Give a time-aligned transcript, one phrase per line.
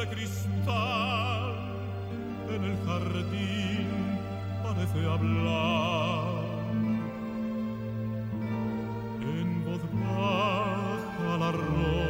[0.00, 1.54] De cristal
[2.48, 3.88] en el jardín
[4.62, 6.44] parece hablar.
[9.20, 12.09] En voz baja la Þú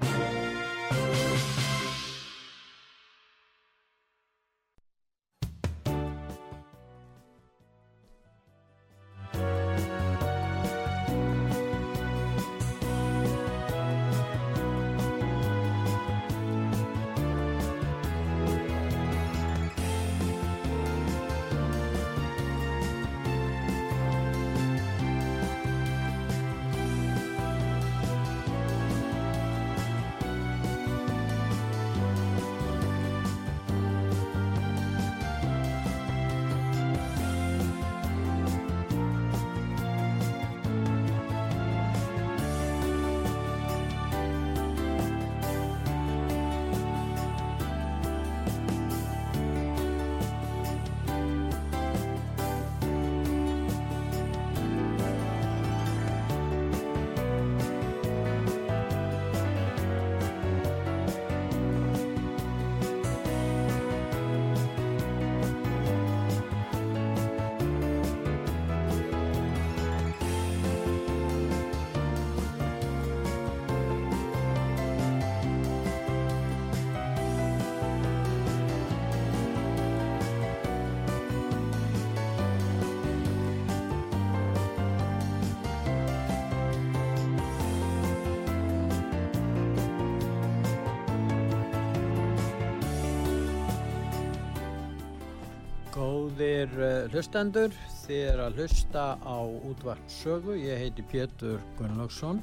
[96.31, 97.73] Góðir uh, hlustendur,
[98.05, 99.35] þið er að hlusta á
[99.67, 102.39] útvart sögu, ég heiti Pétur Gunnlaugsson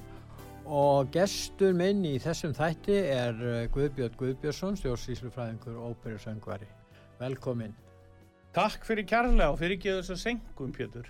[0.69, 6.69] og gestur minn í þessum þætti er uh, Guðbjörn Guðbjörnsson, stjórnsýslufræðingur og óperusöngvari.
[7.23, 7.73] Velkomin.
[8.59, 11.09] Takk fyrir kærlega og fyrir ekki þess að sengum, Pétur.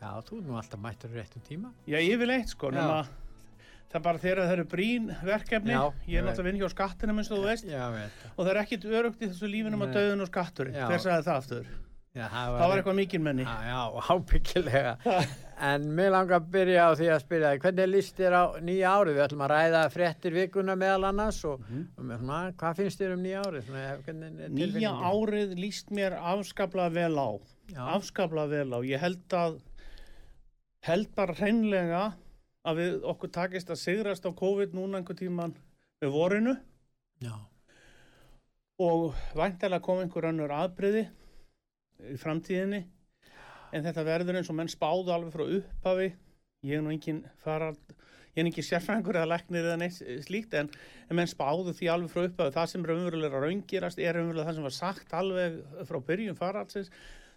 [0.00, 1.76] Já, þú er nú alltaf mættur réttum tíma.
[1.84, 5.82] Já, ég vil eitt sko, nema það er bara þegar það eru brín verkefni, Já,
[6.08, 7.84] ég er náttúrulega að vinna hjá skattinu eins og þú veist, Já,
[8.32, 9.98] og það er ekkit örugt í þessu lífinum að Nei.
[10.00, 10.86] döðun og skatturinn.
[10.88, 11.74] Hver sagði það aftur?
[12.14, 13.42] Já, Það var eitthvað mikil menni.
[13.42, 13.78] Já, já,
[14.14, 14.92] ábyggilega.
[15.70, 19.16] en mér langar að byrja á því að spyrja hvernig líst þér á nýja árið?
[19.16, 23.14] Við ætlum að ræða fréttir vikuna meðal annars og, og með svona, hvað finnst þér
[23.16, 23.70] um nýja árið?
[23.70, 27.30] Svona, Nýja árið líst mér afskaplega vel á.
[27.74, 27.82] Já.
[27.96, 28.78] Afskaplega vel á.
[28.86, 29.58] Ég held að,
[30.86, 32.04] held bara hreinlega
[32.64, 35.52] að við okkur takist að sigrast á COVID núna einhver tíman
[36.02, 36.54] við vorinu
[37.22, 37.34] Já,
[38.82, 41.04] og væntalega kom einhver önnur aðbriði
[42.12, 42.84] í framtíðinni.
[43.74, 46.10] En þetta verður eins og menn spáðu alveg frá upphafi.
[46.64, 47.94] Ég er nú engin farald
[48.34, 50.70] ég er engin sérfræðingur eða læknir eða neitt slíkt en,
[51.06, 52.54] en menn spáðu því alveg frá upphafi.
[52.56, 55.60] Það sem er að raungirast er raunverulega það sem var sagt alveg
[55.90, 56.90] frá byrjun faraldsins.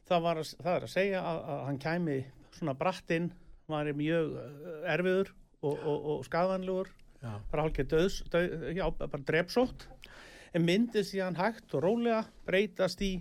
[0.07, 2.17] Það, var að, það er að segja að, að hann kæmi
[2.55, 3.31] svona brattinn
[3.67, 6.89] var mjög eh, erfiður og, og, og skaðanlegur
[7.21, 9.87] já, bara hálfgeð döðs, döð, já, bara drepsótt.
[10.55, 13.17] En myndið síðan hægt og rólega breytast í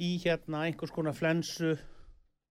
[0.00, 1.76] í hérna einhvers konar flensu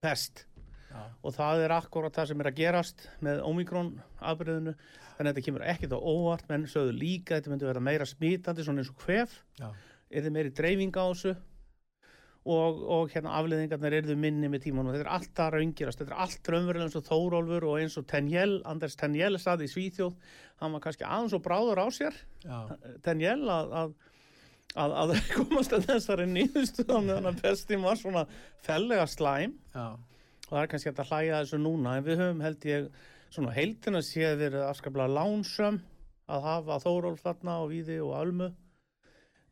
[0.03, 0.45] pest.
[0.89, 3.91] Já, og það er akkurat það sem er að gerast með Omikron
[4.25, 6.47] afbreyðinu þannig að þetta kemur ekkit á óvart.
[6.49, 9.35] Menn sögðu líka þetta myndi vera meira smitandi svona eins og hvef
[10.09, 11.35] er þið meiri dreifing á þessu.
[12.49, 15.99] Og, og hérna afleðingarnar eru þið minni með tíman og þetta er allt að raungirast
[15.99, 19.73] þetta er allt raunverulega eins og Þórólfur og eins og Tenjel, Anders Tenjel saði í
[19.73, 20.15] Svíþjóð.
[20.63, 22.15] Hann var kannski aðeins og bráður á sér.
[22.41, 22.57] Já,
[23.05, 23.93] Tenjel að, að,
[24.75, 28.25] að, að komast að þessari nýðustuðan meðan að pestin var svona
[28.65, 29.55] fellega slæm.
[29.73, 32.91] Já, og það er kannski að hlæja þessu núna en við höfum held ég
[33.29, 35.81] svona heildina séð verið afskaplega lánsöm
[36.29, 38.49] að hafa Þórólf þarna og Víði og Almu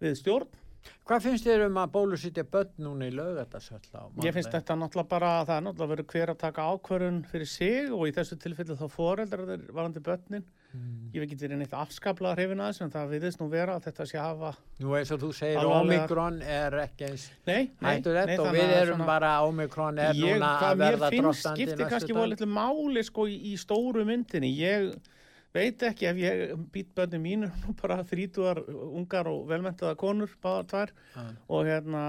[0.01, 0.63] við stjórn
[1.07, 5.09] Hvað finnst þér um að bólusittja börn núna í lögatarsöll á Ég finnst þetta náttúrulega
[5.13, 8.75] bara það er náttúrulega verið hver að taka ákvörun fyrir sig og í þessu tilfelli
[8.75, 10.43] þá foreldrar varandi börnin.
[10.75, 11.09] Mm.
[11.15, 13.85] Ég veit ekki verið neitt afskaplega hrifin að þessu en það viðist nú vera að
[13.87, 14.49] þetta sé hafa
[14.83, 18.49] Nú eins og þú segir, Alvarlegar- Omikron er ekki eins Nei, nei, hættulegt nei, og
[18.51, 21.77] við að erum svona- bara Omikron er ég, núna að mér verða finnst drottandi skiptir
[21.77, 22.17] næstu kannski dag.
[22.19, 24.91] voru litlu máli sko í, í stóru myndinni ég
[25.55, 27.51] veit ekki ef ég být börnum mínu
[27.81, 30.93] bara þrítuðar ungar og velmentaða konur báðar tvær.
[31.15, 31.23] Já.
[31.47, 32.03] og hérna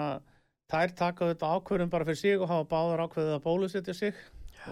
[0.69, 4.15] þær taka þetta ákvörðum bara fyrir sig og hafa báðar ákveðið að bólusetja sig.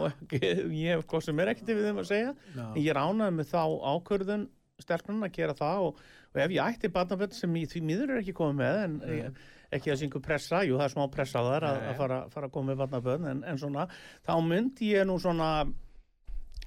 [0.02, 2.36] Og ég, hef sem er ekkert við þeim að segja.
[2.54, 2.66] Já.
[2.68, 3.62] en ég ránaði með þá
[3.94, 4.48] ákvörðun
[4.82, 6.00] stelpnum að gera það og,
[6.34, 9.38] og ef ég ætti barnabönd sem ég því miður er ekki komið með en ég,
[9.76, 12.50] ekki að syngu pressa, jú það er smá pressa á þær að, að fara, fara
[12.50, 13.86] að koma með barnabönd en, en svona,
[14.26, 15.50] þá myndi ég nú svona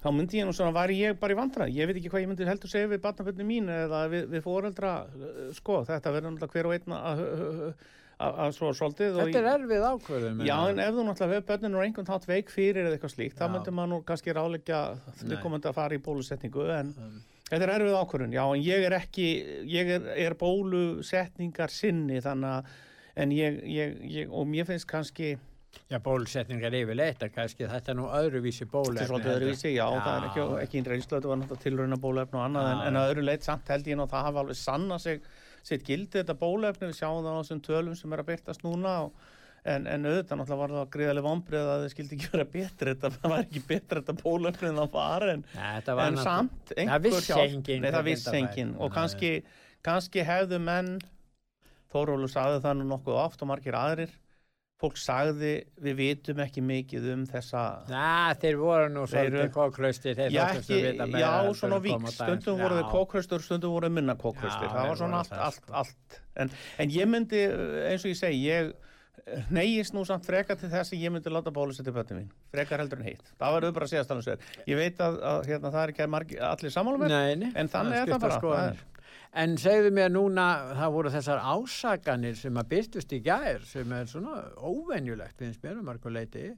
[0.00, 2.28] þá myndi ég nú svona, væri ég bara í vandræði ég veit ekki hvað ég
[2.30, 6.54] myndi heldur segja við barnaböndin mín eða við, við foreldra uh, sko, þetta verður náttúrulega
[6.56, 7.74] hver og einn að- að
[8.20, 10.40] að- að svo svolítið Þetta er erfið ákvörðum.
[10.44, 13.38] Já, en ef þú náttúrulega hefur börninu og einhvern þátt veik fyrir eða eitthvað slíkt,
[13.40, 15.30] þá myndi maður nú kannski ráleggja Nei.
[15.30, 17.14] við komandi að fara í bólusetningu, en Um,
[17.48, 19.24] þetta er erfið ákvörðun, já, en ég er ekki,
[19.72, 22.68] ég er, er bólusetningar sinni, þannig að,
[23.24, 25.32] en ég, ég, ég, og mér finnst kannski,
[25.90, 28.94] Já, bólusetningar yfirleitt, að kannski þetta er nú öðruvísi bólefni.
[28.98, 31.98] þetta er svolítið öðruvísi, já, það er ekki, ekki einn reynslu, þetta var náttúrulega tilrauna
[32.04, 33.02] bólefni og annað, en, Já, en já.
[33.10, 35.28] öðru leitt samt held ég nú að það hafa alveg sanna sig,
[35.66, 38.96] sitt gildi þetta bólefni, við sjáum það á þessum tölum sem er að byrtast núna
[39.08, 39.28] og
[39.68, 43.28] En, en auðvitað náttúrulega var það gríðarlega vombrið að það skildi ekki vera betri þetta
[43.32, 47.02] var ekki betri þetta bólöfni en það var en, Nei, var en samt einhver
[47.84, 48.06] Nei, það
[50.64, 50.88] menn
[51.92, 54.16] Þórólu sagði það nú nokkuð oft og margir aðrir
[54.80, 55.52] fólk sagði
[55.84, 60.76] við vitum ekki mikið um þessa Næ, þeir voru nú Þeir svolítið kóklaustir, þeir ekki,
[60.78, 62.14] að vita meira já, svona en kom á vík, daginn.
[62.16, 62.90] stundum voru þau Já.
[62.94, 65.74] kókraustur, stundum voru minna kókraustur, Já, það var þeir svona allt, allt, sko.
[65.82, 66.20] allt.
[66.40, 68.72] En, en ég myndi, eh, eins og ég segi, ég
[69.52, 73.02] neyjist nú samt frekar til þess að ég myndi láta bólusetja bötni mín, frekar heldur
[73.02, 73.34] en hitt.
[73.38, 74.46] Það var bara að segja stannig sér.
[74.70, 78.14] Ég veit að, að hérna, það er ekki margi, allir sammála með, en þannig er
[78.14, 78.72] það bara.
[79.32, 84.08] En segðu mér núna, það voru þessar ásakanir sem að byrtust í gær sem er
[84.10, 86.48] svona óvenjulegt finnst mér um marguleiti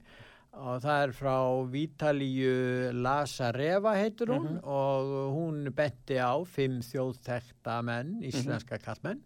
[0.53, 1.35] og það er frá
[1.69, 2.55] Vítalíu
[3.01, 4.63] Lasareva heitur hún Mhm.
[4.63, 9.21] og hún benti á fimm þjóðþekta menn, íslenska kallmenn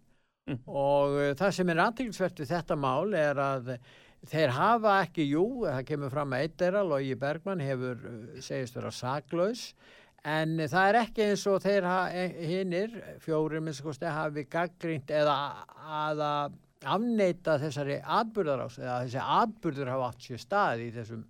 [0.48, 0.58] Mhm.
[0.66, 3.78] og uh, það sem er aðtilsvert við þetta mál er að
[4.26, 8.74] þeir hafa ekki, jú, það kemur fram að eitt þeirra, Logi Bergmann hefur uh, segist
[8.74, 9.72] vera saklaus
[10.24, 11.86] en það er ekki eins og þeir
[12.48, 15.36] hinnir, fjórir minnst kosti, hafi gaggrínt eða
[15.88, 16.30] aða
[16.88, 21.24] afneita þessari atburðarás eða þessi atburður hafa átt sér stað í þessum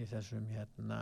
[0.00, 0.98] í þessum hérna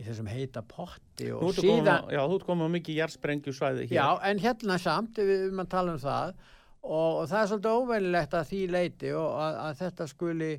[0.00, 3.94] í þessum heita potti og síðan komin á- Já, þú á mikið jarðsprengju svæði hér.
[4.00, 6.34] Já, en hérna samt, við erum að tala um það
[6.82, 10.50] og, og það er svolítið óvenilegt að því leiti og að, að þetta skuli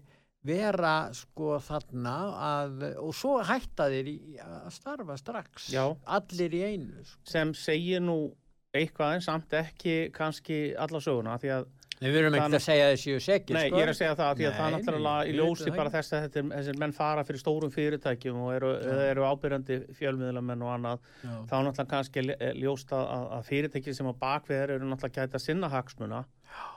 [0.48, 2.16] vera sko þarna
[2.50, 4.08] að, og svo hætta þeir
[4.42, 5.84] að starfa strax Já.
[6.06, 7.20] allir í einu sko.
[7.30, 8.32] sem segir nú
[8.74, 11.70] eitthvað en samt ekki kannski alla söguna því að
[12.02, 13.78] Við verum Þannig- að segja þessi og segja Nei, sko.
[13.78, 15.90] ég er að segja það því að það er Nei, náttúrulega í nei, ljósi bara
[15.90, 15.94] ekki.
[15.98, 18.72] þess að þetta, er- þessir menn fara fyrir stórum fyrirtækjum og eru,
[19.12, 21.36] eru ábyrjandi fjölmiðlamenn og annað Já.
[21.46, 23.06] þá er náttúrulega kannski lj- ljóst að,
[23.38, 26.26] að- fyrirtæki sem á bakvið þeir eru náttúrulega gæta sinna hagsmuna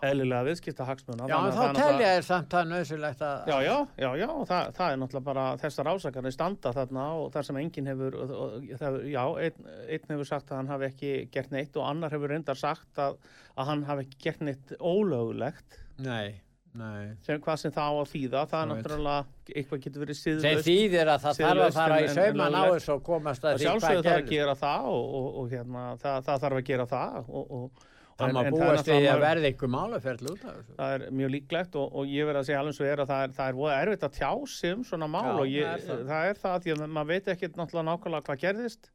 [0.05, 4.29] eðlilega viðskipta hagsmuna Já, þá telja er samt það nöðsulegt að Já, já, já, já,
[4.51, 8.35] það, það er náttúrulega bara þessar ásakarnir standa þarna og þar sem enginn hefur, og,
[8.45, 12.15] og, það, já, einn, einn hefur sagt að hann hafi ekki gert neitt og annar
[12.15, 13.21] hefur reyndar sagt að,
[13.55, 16.41] að hann hafi ekki gert neitt ólögulegt Nei,
[16.75, 17.15] nei.
[17.23, 20.69] Sem hvað sem það á að þýða, það er náttúrulega eitthvað getur verið Þeim síðlaust
[20.69, 23.69] þýðir að það þarf að fara í sauman á þessu og komast að því hvað
[23.71, 27.53] sjálfsögðu þarf að gera það og, og, hérna, það, það þarf að gera það og,
[27.59, 30.75] og, Það má búast náttúrulega- að verða einhver málaferðl út af þessu.
[30.79, 33.23] það er mjög líklegt og, og ég verð að segja alveg svo er að það
[33.25, 35.75] er, það er voða erfitt að tjá sig um svona mál Já, og ég, það
[35.75, 36.05] er það.
[36.11, 38.91] það er það því að maður veit ekki náttúrulega nákvæmlega hvað gerðist.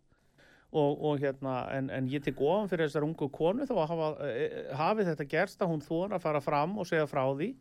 [0.69, 4.09] Og, og hérna en, en ég tek ofan fyrir þessar ungu konu þá að hafa,
[4.29, 4.43] e,
[4.77, 7.55] hafi þetta gerst að hún þóra að fara fram og segja frá því.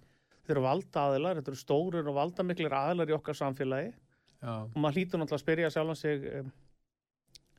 [0.45, 3.95] Þeir eru valda aðilar, þetta eru stórir og valdamiklir aðilar í okkar samfélagi.
[4.45, 6.53] Já, og maður hlýtur náttúrulega að spyrja um,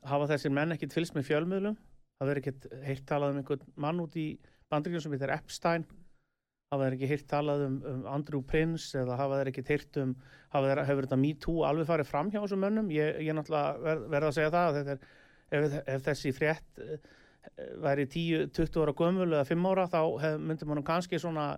[0.06, 1.76] hafa þessir menn ekkit fylgst með fjölmiðlum
[2.20, 4.26] hafa þeir ekkit heyrt talað um einhvern mann út í
[4.70, 5.86] bandryggjum sem heitir Epstein.
[6.70, 10.12] Hafa þeir ekki heyrt talað um, um Andrew Prince eða hafa þeir ekkit heyrt um
[10.52, 12.92] hafa þeir, hefur þetta Me Too alveg farið fram hjá þessum mönnum?
[12.94, 15.02] Ég, ég náttúrulega ver, verð að segja það að er,
[15.50, 17.10] ef, ef þessi frétt eh,
[17.82, 21.50] væri 10, 20 ára gömul eða 5 ára þá hef, myndi mann kannski svona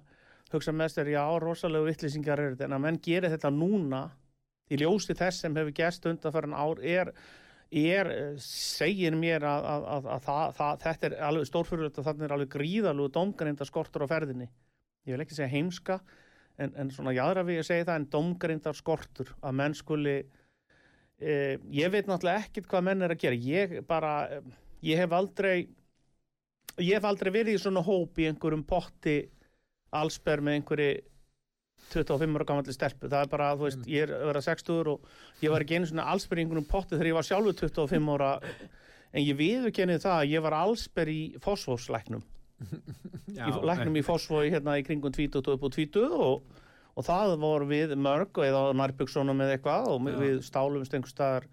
[0.53, 4.03] hugsa með sér, já, rosalegu vittlýsingar er þetta, en að menn gerir þetta núna
[4.73, 7.13] í ljósi þess sem hefur gerst undanfæran ár er,
[7.73, 12.07] er eh, segir mér að, að, að, að það, það, þetta er alveg stórfyrirlut og
[12.09, 14.49] þannig er alveg gríðalegu domgrinda skortur á ferðinni.
[15.09, 15.99] Ég vil ekki segja heimska
[16.61, 21.57] en, en svona jáðra við að segja það en domgrindar skortur að menn skuli eh,
[21.75, 23.41] ég veit náttúrulega ekkit hvað menn er að gera.
[23.49, 24.59] Ég bara, eh,
[24.93, 25.57] ég hef aldrei
[26.81, 29.17] ég hef aldrei verið í svona hóp í einhverjum potti
[29.93, 30.93] allsber með einhverju
[31.93, 35.43] 25 ára gamalli stelpu, það er bara, þú veist, ég er að vera 60 og
[35.43, 36.07] ég var ekki einu svona
[36.45, 38.31] einhverjum potti þegar ég var sjálfur 25 ára
[39.13, 42.23] en ég viðurkenni það að ég var allsber í fósfóslæknum
[43.69, 46.63] læknum í fósfói hérna í kringum 20 og upp á 20 og,
[46.97, 51.49] og það voru við mörg og eða nærbyggsónum eða eitthvað og við stálumst einhver staðar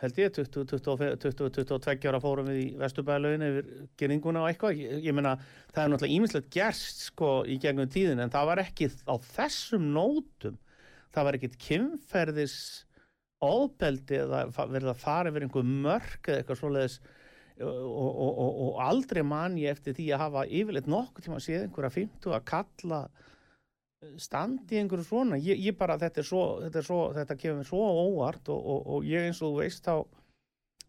[0.00, 4.80] held ég 20-22 ára fórum við í Vesturbælaugin yfir geringuna og eitthvað.
[4.80, 5.34] Ég, ég meina
[5.74, 9.90] það er náttúrulega ímislegt gerst sko í gegnum tíðin en það var ekki á þessum
[9.94, 10.56] nótum.
[11.10, 12.58] Það var ekkit kynferðis
[13.44, 17.00] ofbeldi eða verið að fara yfir einhver mörk eða eitthvað svoleiðis.
[17.60, 21.66] Og, og, og, og, aldrei man ég eftir því að hafa yfirleitt nokkuð tíma séð
[21.66, 23.00] einhverja 50 að kalla
[24.20, 25.38] standi einhverju svona.
[25.40, 28.88] Ég, ég bara, þetta er svo, þetta, er svo, þetta kemur svo óvart og, og,
[28.96, 29.94] og ég eins og þú veist þá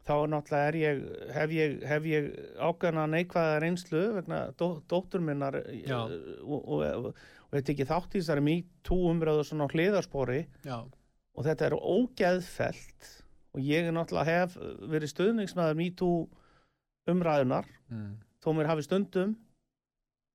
[0.01, 1.01] þá er náttúrulega er ég,
[1.35, 7.11] hef ég, hef ég ákveðna neikvæða reynslu vegna dó, dóttur minnar og,
[7.51, 8.55] þetta ekki þátt í þessari mý
[8.87, 10.39] tú umræðu svona hliðarspori.
[10.65, 10.79] Já,
[11.35, 13.11] og þetta er ógeðfelt
[13.51, 14.57] og ég er náttúrulega hef
[14.91, 16.17] verið stöðningsmaður MeToo
[17.11, 18.11] umræðunar mm.
[18.43, 19.35] þó mér hafi stundum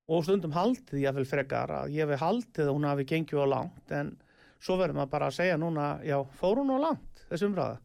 [0.09, 3.47] og stundum haldið ég vel frekar að ég hef haldið að hún hafi gengið á
[3.57, 4.15] langt en
[4.63, 7.79] svo verður maður bara að segja núna já, fór hún á langt þessi umræða?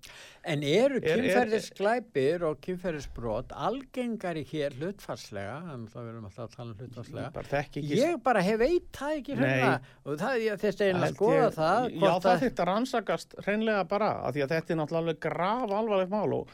[0.46, 6.56] En eru Er- er- kynferðisglæpir og kynferðisbrot algengari hér hlutfarslega, en það verðum alltaf að
[6.56, 7.50] tala um hlutfarslega, bara
[7.98, 9.72] Ég bara hef veit það ekki hérna.
[10.06, 13.88] Og það er þess að Held skoða ég- það Já, það að- að rannsakast hreinlega
[13.90, 16.48] bara af því að þetta er náttúrulega alveg graf alvarlegt mál og,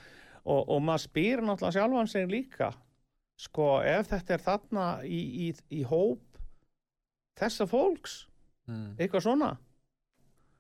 [0.46, 2.74] og, og maður spyr náttúrulega sjálfan sig líka
[3.38, 6.40] sko ef þetta er þarna í, í, í hóp
[7.38, 8.24] þessa fólks
[8.70, 9.52] mm, eitthvað svona.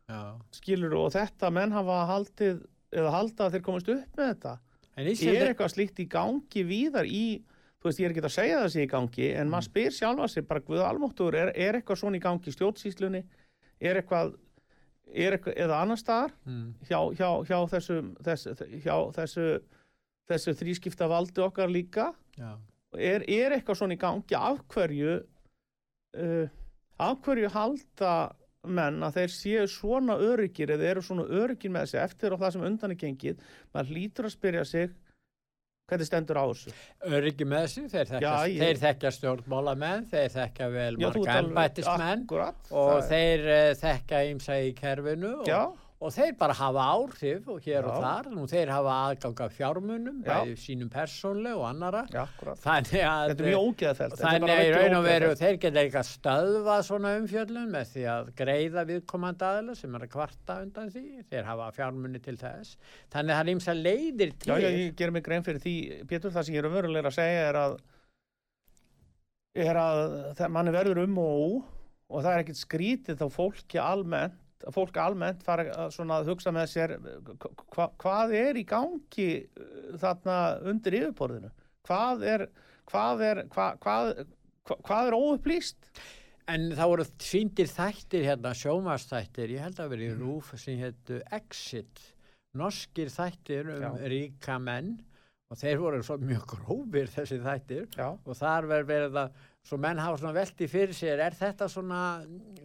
[0.07, 0.37] Já.
[0.55, 2.61] skilur og þetta menn hafa haldið
[2.95, 4.53] eða halda að þeir komast upp með þetta.
[4.97, 7.23] En er eitthvað slíkt í gangi víðar í
[7.77, 9.51] þú veist ég er ekki að segja það sé í gangi en Mm.
[9.53, 13.21] maður spyr sjálfa sig bara guð almáttur er, er eitthvað svona í gangi í stjórnsýslunni?
[13.81, 14.31] Er eitthvað,
[15.13, 16.31] er eitthvað eða annar staðar?
[16.45, 18.55] Mm, hjá, hjá, hjá þessu þessu,
[18.85, 19.45] hjá þessu
[20.27, 22.13] þessu þrískipta valdi okkar líka
[22.97, 24.35] er, er eitthvað svona í gangi?
[24.37, 25.15] Af hverju
[26.17, 26.47] uh,
[26.99, 28.13] af hverju halda
[28.67, 32.55] menn að þeir séu svona öryggir eða eru svona öryggir með sig eftir og það
[32.55, 33.43] sem undan er gengið?
[33.73, 34.89] Maður hlýtur að spyrja sig
[35.87, 36.71] hvernig stendur á þessu.
[37.15, 41.35] Öryggi með sig, þeir þekkja, Já, ég- þeir þekkja stjórnmálamenn, þeir þekkja vel marga
[42.27, 45.47] Akkúrat, og er- þeir uh, þekkja ímsa í kerfinu og,
[45.97, 48.01] og þeir bara hafa áhrif og hér og Já.
[48.03, 50.27] þar og þeir hafa aðgang af fjármunum, Já.
[50.29, 52.03] bæði sínum persónlega og annara.
[52.13, 55.81] já, Þannig að, Þetta er mjög ógeðfælt þannig að í raun og veru þeir geta
[55.81, 60.93] eitthvað stöðvað svona umfjöllun með því að greiða viðkomandi aðila sem er að kvarta undan
[60.93, 61.05] því.
[61.31, 62.77] Þeir hafa fjármunni til þess.
[63.09, 64.53] Þannig að það er ímsa leiðir til.
[64.53, 65.75] Já, ég ger mig grein fyrir því,
[66.05, 67.79] Pétur, það sem ég er verulega að segja er að
[69.57, 70.01] er að
[70.37, 71.63] það, manni verður um og
[72.07, 76.71] og það er ekkert skrítið þá fólki almennt að fólk almennt fara að hugsa með
[76.71, 76.95] sér
[77.75, 80.37] hva, hvað er í gangi uh, þarna
[80.71, 81.51] undir yfirborðinu?
[81.87, 82.47] Hvað er
[82.91, 83.43] hvað er,
[84.97, 85.89] er óupplýst?
[86.47, 91.19] En það voru síndir þættir hérna, sjómastættir, ég held að verið í rúf sem héttu
[91.35, 91.99] Exit,
[92.57, 93.89] norskir þættir um Já.
[94.13, 94.93] ríka menn
[95.51, 99.77] og þeir voru svo mjög grófir þessi þættir Já, og þar verið verið að, svo
[99.81, 102.01] menn hafa svona velti fyrir sér, er þetta svona,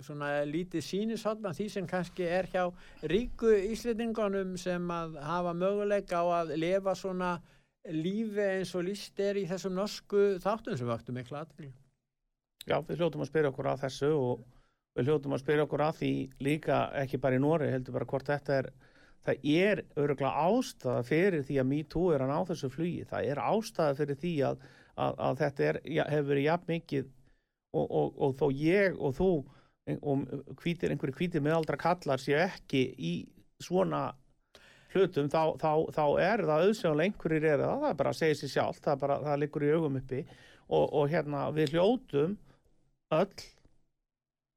[0.04, 2.68] svona lítið sínisotna því sem kannski er hjá
[3.10, 7.32] ríku íslendingunum sem að hafa möguleika á að lifa svona
[7.90, 11.72] lífi eins og líst er í þessum norsku þáttum sem vaktu mikla aðtil.
[12.66, 14.44] já, við hljótum að spyrja okkur að þessu og
[14.94, 16.12] við hljótum að spyrja okkur að því
[16.46, 18.70] líka ekki bara í Nóri, heldur bara hvort þetta er
[19.26, 23.42] það er öruglega ástæða fyrir því að MeToo er hann á þessu flugi það er
[23.42, 24.64] ástæða fyrir því að,
[25.00, 25.80] að, að þetta er,
[26.12, 27.10] hefur verið jafn mikið
[27.72, 29.32] og, og, og þó ég og þú
[29.82, 30.26] og
[30.62, 33.14] hvítir, einhverju hvítir meðaldra kallar séu ekki í
[33.62, 34.12] svona
[34.92, 38.38] hlutum þá, þá, þá er það auðsjóðlega einhverjir er það, það er bara að segja
[38.38, 40.22] sér sjálf það, bara, það liggur í augum uppi.
[40.72, 42.36] Og, og hérna við hljótum
[43.12, 43.46] öll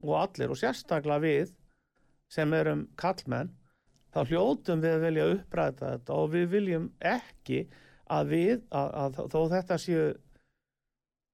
[0.06, 1.56] og allir og sérstaklega við
[2.32, 3.52] sem erum kallmenn
[4.14, 7.66] þá hljótum við að vilja uppræta þetta og við viljum ekki
[8.14, 10.06] að við, að, að þó þetta séu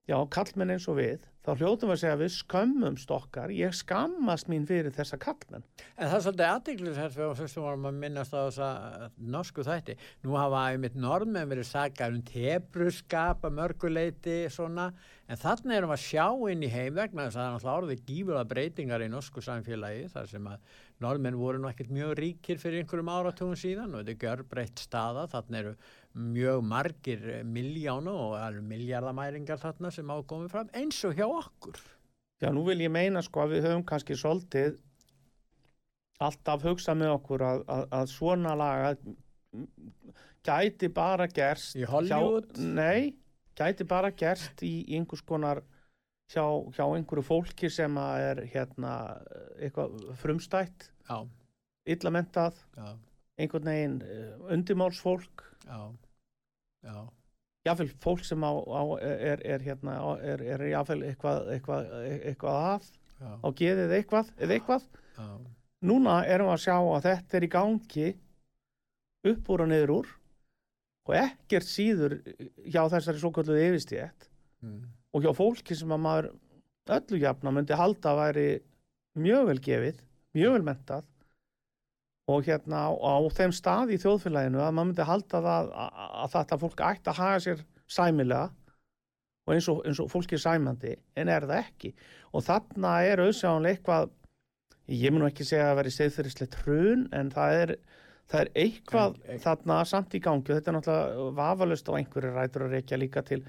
[0.10, 3.76] já, kallmenn eins og við þá hljótum við að segja að við skömmumst okkar ég
[3.78, 5.66] skammast mín fyrir þessa kallmenn
[6.02, 8.70] En það er svolítið aðdeglis þess að fyrstum varum að minnast á þessa
[9.34, 9.96] norsku þætti.
[10.26, 14.88] Nú hafa einmitt norðmenn verið sagað um tebruskap að mörguleiti svona,
[15.30, 17.84] en þannig erum við að sjá inn í heim vegna þess að það er náttúrulega
[17.84, 22.60] orðið gífulega breytingar í norsku samfélagi þar sem að norðmenn voru nú ekkert mjög ríkir
[22.62, 25.74] fyrir einhverjum áratugum síðan og þetta er gjörbreytt staða, þannig eru
[26.36, 31.82] mjög margir miljánu og alveg miljardamæringar þarna sem komið fram eins og hjá okkur.
[32.42, 34.80] Já, nú vil ég meina sko að við höfum kannski svolítið
[36.22, 38.96] alltaf hugsa með okkur að, að, að svona laga
[40.46, 42.50] gæti bara gerst Í Hollywood?
[42.56, 43.14] hjá, Nei,
[43.58, 45.64] gæti bara gerst í, í einhvers konar
[46.32, 48.96] hjá, hjá einhverju fólki sem er hérna
[49.60, 51.18] eitthvað frumstætt, Já,
[51.92, 52.92] illamentað já,
[53.42, 55.44] einhvern veginn eh, undirmálsfólk.
[55.66, 55.82] Já,
[56.86, 56.98] já.
[57.68, 61.92] jáfnvel fólk sem á, á er, er hérna er, er jáfnvel eitthvað, eitthvað,
[62.22, 62.88] eitthvað að
[63.20, 64.88] já, á geðið eitthvað, eitthvað.
[65.18, 65.28] Já.
[65.86, 68.10] núna erum við að sjá að þetta er í gangi
[69.32, 70.10] upp úr og niður úr
[71.10, 72.18] og ekkert síður
[72.66, 74.30] hjá þessari svo kalluðu yfirstétt.
[74.62, 74.86] Mm.
[75.12, 76.30] Og hjá fólki sem að maður
[76.92, 78.46] öllu jafna myndi halda að væri
[79.22, 79.98] mjög vel gefið,
[80.38, 81.08] mjög vel mentað
[82.32, 85.92] og hérna á, á þeim stað í þjóðfélaginu að maður myndi halda það að,
[86.24, 88.50] að, þetta fólk ætti að haga sér sæmilega
[89.48, 91.94] og eins og, eins og fólki er sæmandi en er það ekki?
[92.32, 94.12] Og þarna er auðsjáanlega eitthvað
[94.92, 97.74] ég mun ekki segja að það veri segðfyrirslegt hrun en það er,
[98.32, 100.52] það er eitthvað en- þarna samt í gangi.
[100.52, 103.42] Og þetta er náttúrulega vafalust á einhverju rætur að reykja líka til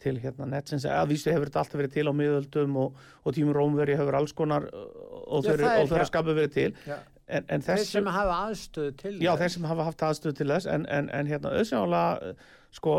[0.00, 3.58] til hérna netsins, að vísu hefur þetta alltaf verið til á miðöldum og, og tímur
[3.60, 6.96] Rómveri hefur alls konar og er- og þeirra skapu verið til Já.
[7.28, 9.40] en, en Þeir þessu, sem hafa aðstöðu til já þess.
[9.42, 12.34] þeir sem hafa haft aðstöð til þess en, en, en hérna auðsjálega
[12.80, 12.94] sko,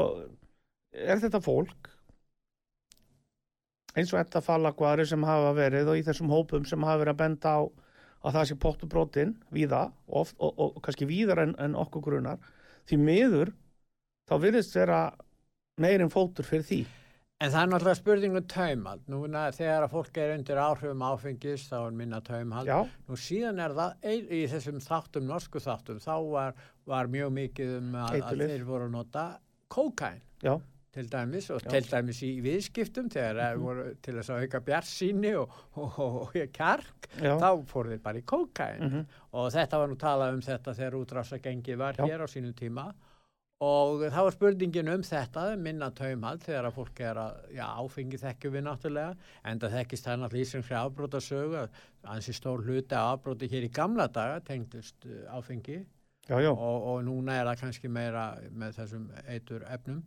[0.93, 1.89] er þetta fólk
[3.97, 7.21] eins og þetta fallakvari sem hafa verið og í þessum hópum sem hafa verið að
[7.25, 7.61] benda á
[8.21, 12.03] að það sé pottu brotin víða oft og, og, og kannski víðar en, en okkur
[12.05, 12.37] grunar
[12.87, 13.51] því miður
[14.29, 15.01] þá virðist vera
[15.83, 16.81] meirinn fótur fyrir því.
[17.41, 19.05] En það er náttúrulega spurningum taumhald.
[19.09, 22.69] Núna þegar að fólk er undir áhrifum áfengis þá er minna taumhald.
[22.69, 26.53] já, Nú síðan er það í þessum þáttum, norsku þáttum, þá var,
[26.85, 29.25] var mjög mikið um að, að þeir voru að nota
[29.73, 30.53] kókain já,
[30.91, 31.69] til dæmis og Já.
[31.71, 36.17] til dæmis í viðskiptum þegar mm voru til þess að auka bjarsýni og, og, og,
[36.27, 38.81] og kjark, þá fóru þeir bara í kókain.
[38.85, 39.05] mhm,
[39.39, 42.91] og þetta var nú talað um þetta þegar útrásagengi var hér á sínum tíma
[43.61, 48.19] og það var spurningin um þetta minna taumhald þegar að fólk er að já, áfengi
[48.21, 49.11] þekkjum við náttúrulega
[49.51, 51.75] en það þekkist það náttúrulega íslenskri afbróta sögu að
[52.15, 55.77] ansi stór hluti af afbróti hér í gamla daga tengdust uh, áfengi.
[56.25, 60.01] Já, já, og, og núna er það kannski meira með þessum eitur efnum.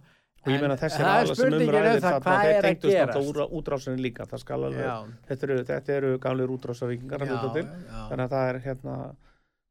[0.45, 2.99] Og ég meina þessi það er aðla sem spurningin um umræðir það, þeir er tengdust
[3.01, 4.27] náttúrulega útrásinni líka.
[4.29, 5.61] Það skal alveg, þetta eru,
[5.95, 6.11] eru
[7.55, 7.65] til.
[7.71, 8.03] já.
[8.11, 8.97] þannig að það er hérna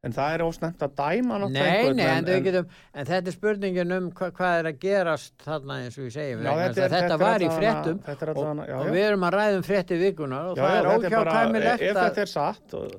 [0.03, 3.95] en það er ósnefnt að dæma Nei, nei, en, en, getum, en þetta er spurningin
[3.95, 6.93] um hva, hvað er að gerast þarna eins og ég segi Já, þetta, að er,
[6.97, 9.99] þetta var í fréttum er og, allavega, já, og við erum að ræða um frétti
[10.01, 12.93] vikunar og Já, það er óhjákvæmilegt ef að þetta er satt og,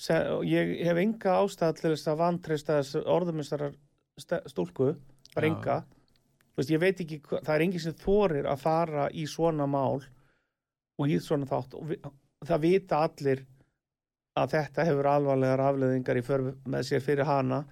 [0.00, 3.76] se, og ég hef enga ástæð til þess að vantrista þessu orðumistarar
[4.48, 4.94] stúlku,
[5.34, 5.52] bara
[7.28, 10.00] hva- það er engin sem þorir að fara í svona mál
[11.00, 12.00] og í svona þátt og vi,
[12.48, 13.44] það vita allir
[14.38, 17.64] að þetta hefur alvarlegar afleðingar í för með sér fyrir hana.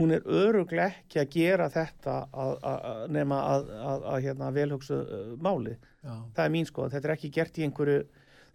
[0.00, 4.98] Hún er öruglega ekki að gera þetta að, að, nema að, að, að hérna, velhugsu
[4.98, 6.14] uh, máli Já.
[6.34, 7.98] það er mín sko, þetta er ekki gert í einhverju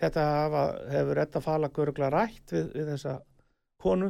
[0.02, 3.20] þetta hafa, hefur þetta fala göruglega rætt við, við þessa
[3.84, 4.10] konu.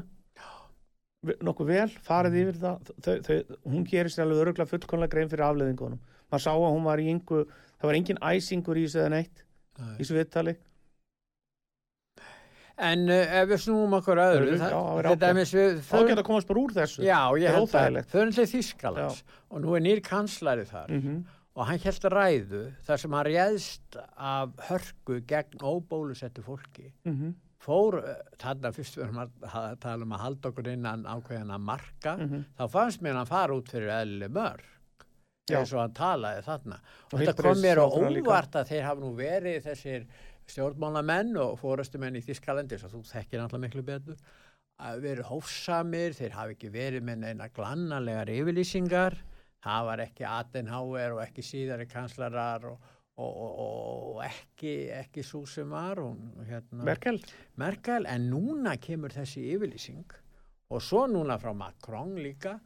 [1.43, 2.91] Nokkuð vel, farið yfir það.
[3.04, 6.88] Þau, þau, hún gerir sér alveg öruglega fullkonlega grein fyrir afleðingunum, maður sá að hún
[6.88, 9.95] var í einhver, það var engin æsingur í þessu eða neitt í Nei.
[10.00, 10.54] þessu viðtali
[12.77, 16.21] En uh, ef við snúum okkur að öðru Já, það- það er við þá geta
[16.21, 17.01] að komast bara úr þessu.
[17.07, 18.11] Já, ég er held að óþægilegt.
[18.11, 20.87] förum til Þískalands og nú er nýr kanslari þar.
[20.89, 21.25] Mm
[21.57, 26.91] og hann held ræðu þar sem hann réðst af hörku gegn óbólusettu fólki.
[27.07, 27.33] -hmm.
[27.59, 32.45] fór, uh, þarna fyrst við erum að um að halda okkur innan ákveðina marka, Mhm.
[32.59, 34.61] þá fannst mér hann fara út fyrir eðlileg mörg
[35.49, 36.77] eins og hann talaði þarna.
[36.77, 38.27] Og og þetta kom mér á heilbrigðisráðherra líka.
[38.29, 40.05] óvart að þeir hafa nú verið þessir
[40.51, 44.19] stjórnmálamenn og fórustumenn í Þískalandi svo þú þekkir náttúrulega miklu betur
[44.77, 49.17] að verið hófsamir, þeir hafi ekki verið með neina glannalegar yfirlýsingar
[49.63, 53.60] það var ekki Adenauer og ekki síðari kanslarar og, og, og,
[54.13, 56.01] og ekki, ekki svo sem var
[56.47, 57.19] hérna, Merkel.
[57.60, 60.17] Merkel, en núna kemur þessi yfirlýsing
[60.67, 62.57] og svo núna frá Macron líka.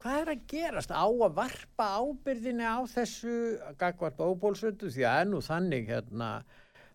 [0.00, 0.92] Hvað er að gerast?
[0.96, 3.34] Á að varpa ábyrðinni á þessu
[3.80, 6.30] gagvart óbólsöndu því að það er nú þannig hérna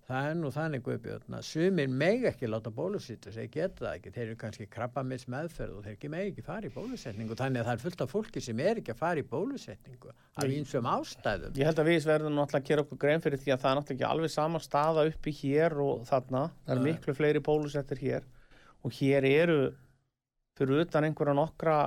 [0.05, 4.11] það er nú þannig guðbjörn að sumir meg ekki láta bólusýttu þeir geta það ekki,
[4.13, 7.37] þeir eru kannski krabbamins meðferð og þeir ekki meg ekki fara í bólusetningu.
[7.39, 10.45] Þannig að það er fullt af fólki sem er ekki að fara í bólusetningu af
[10.45, 11.57] einsum ástæðum.
[11.57, 13.79] Ég held að við verðum náttúrulega að gera okkur grein fyrir því að það er
[13.79, 16.45] náttúrulega ekki alveg sama staða uppi hér og þarna.
[16.69, 16.85] Það Nei.
[16.91, 18.29] miklu fleiri bólusettir hér.
[18.85, 19.59] Og hér eru
[20.59, 21.79] fyrir utan einhverja nokkra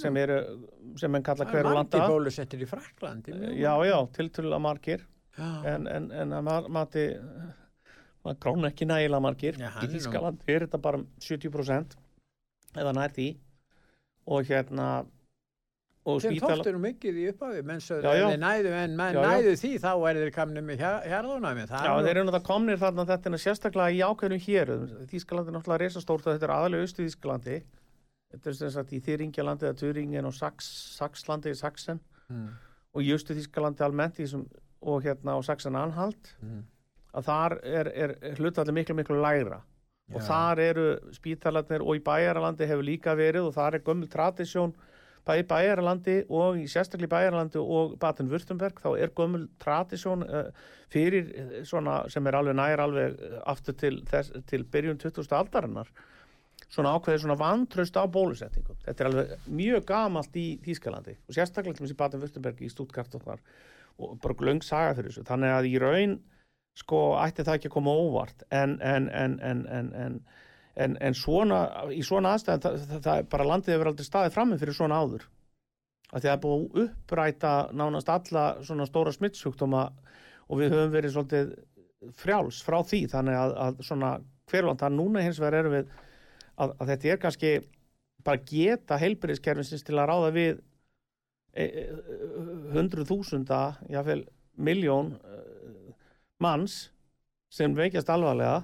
[0.00, 0.40] sem eru,
[1.00, 2.00] sem enn kalla er hverju landa.
[5.38, 5.74] Já, já, já.
[5.76, 7.04] en, en, en að ma- mati
[8.24, 11.94] maður grána ekki nægilega margir Já, í er nú- Þískaland er þetta bara um 70%
[12.76, 13.28] eða nær því
[14.28, 14.88] og hérna
[16.08, 18.28] og Þeim spítala tókstu nú mikið í upphafi, menn Já, já.
[18.30, 19.28] þeir næðu, en menn Já, já.
[19.28, 21.66] næðu því þá er þeir kamni með hérðunami.
[21.68, 24.72] Já, þeir eru náttúrulega komnir þarna þetta er sérstaklega í ákveðnum hér
[25.10, 27.58] Þískalandi er náttúrulega reisastórt og þetta er aðalega austu Þískalandi
[28.32, 32.48] þetta er sem sagt í Þýringalandi eða Turingin og Sax, Saxlandi í Saxen Mm.
[32.92, 34.42] og í austu Þískalandi almennt í þessum,
[34.82, 36.64] og hérna á Saxen anhalt Mm.
[37.14, 39.62] að þar er, er, hlutallir miklu miklu lægra
[40.12, 40.26] og Já.
[40.28, 44.74] þar eru spítalarnir og í bæjaralandi hefur líka verið og þar er gömul tradisjón
[45.28, 50.46] í bæjaralandi og í sérstaklega í bæjaralandi og Baden-Württemberg þá er gömul tradisjón uh,
[50.88, 55.28] fyrir eh, svona sem er alveg nær alveg eh, aftur til, þess, til byrjun 20.
[55.36, 55.90] aldarinnar
[56.68, 61.76] svona ákveðið svona vantraust á bólusetningum þetta er alveg mjög gamalt í Þýskalandi og sérstaklega
[61.76, 63.44] til þessi Baden-Württemberg í Stuttgart og þar
[63.98, 65.26] og bara löng saga fyrir þessu.
[65.28, 66.18] Þannig að í raun
[66.78, 68.44] sko ætti það ekki að koma óvart.
[68.54, 70.20] En, en, en,
[70.78, 74.58] en, svona, í svona aðstæðan það, það, það er bara landið hefur aldrei staðið frammi
[74.60, 75.26] fyrir svona áður.
[76.08, 79.88] Að því að það er búið uppræta nánast alla svona stóra smittsjúkdóma
[80.48, 81.50] og við höfum verið svolítið
[82.16, 83.02] frjáls frá því.
[83.12, 84.12] Þannig að, að svona
[84.48, 85.90] hverjland það núna hins vegar erum við
[86.58, 87.52] að, að þetta er kannski
[88.24, 90.62] bara geta heilbyrðiskerfinsins til að ráða við
[92.74, 94.24] hundruð þúsunda, jáfnvel
[94.58, 95.94] miljón eh,
[96.42, 96.88] manns
[97.50, 98.60] sem veikjast alvarlega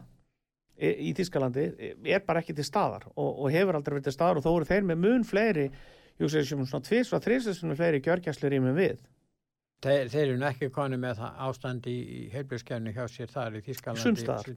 [0.78, 1.64] í, Þískalandi
[2.04, 4.68] er bara ekki til staðar og, og hefur aldrei verið til staðar og þó eru
[4.68, 5.66] þeir með mun fleiri
[6.20, 9.02] jú segir sem svona tvís og þrísessunum fleiri gjörgjæslir í með við
[9.84, 11.98] Þeir, þeir eru ekki koni með það ástand í,
[12.32, 14.00] heilbjörnskefni hjá sér þar í Þískalandi.
[14.00, 14.54] Sums staðar.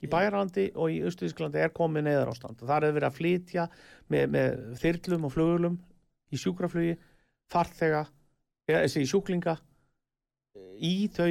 [0.00, 3.64] í Bæralandi og í Östuðísklandi er komið neðar ástand og það er verið að flytja
[4.12, 5.80] með, með þyrlum og flugulum
[6.30, 6.94] í sjúkraflugi,
[7.50, 8.04] farþega
[8.70, 9.56] eða þessi sjúklinga
[10.80, 11.30] í þau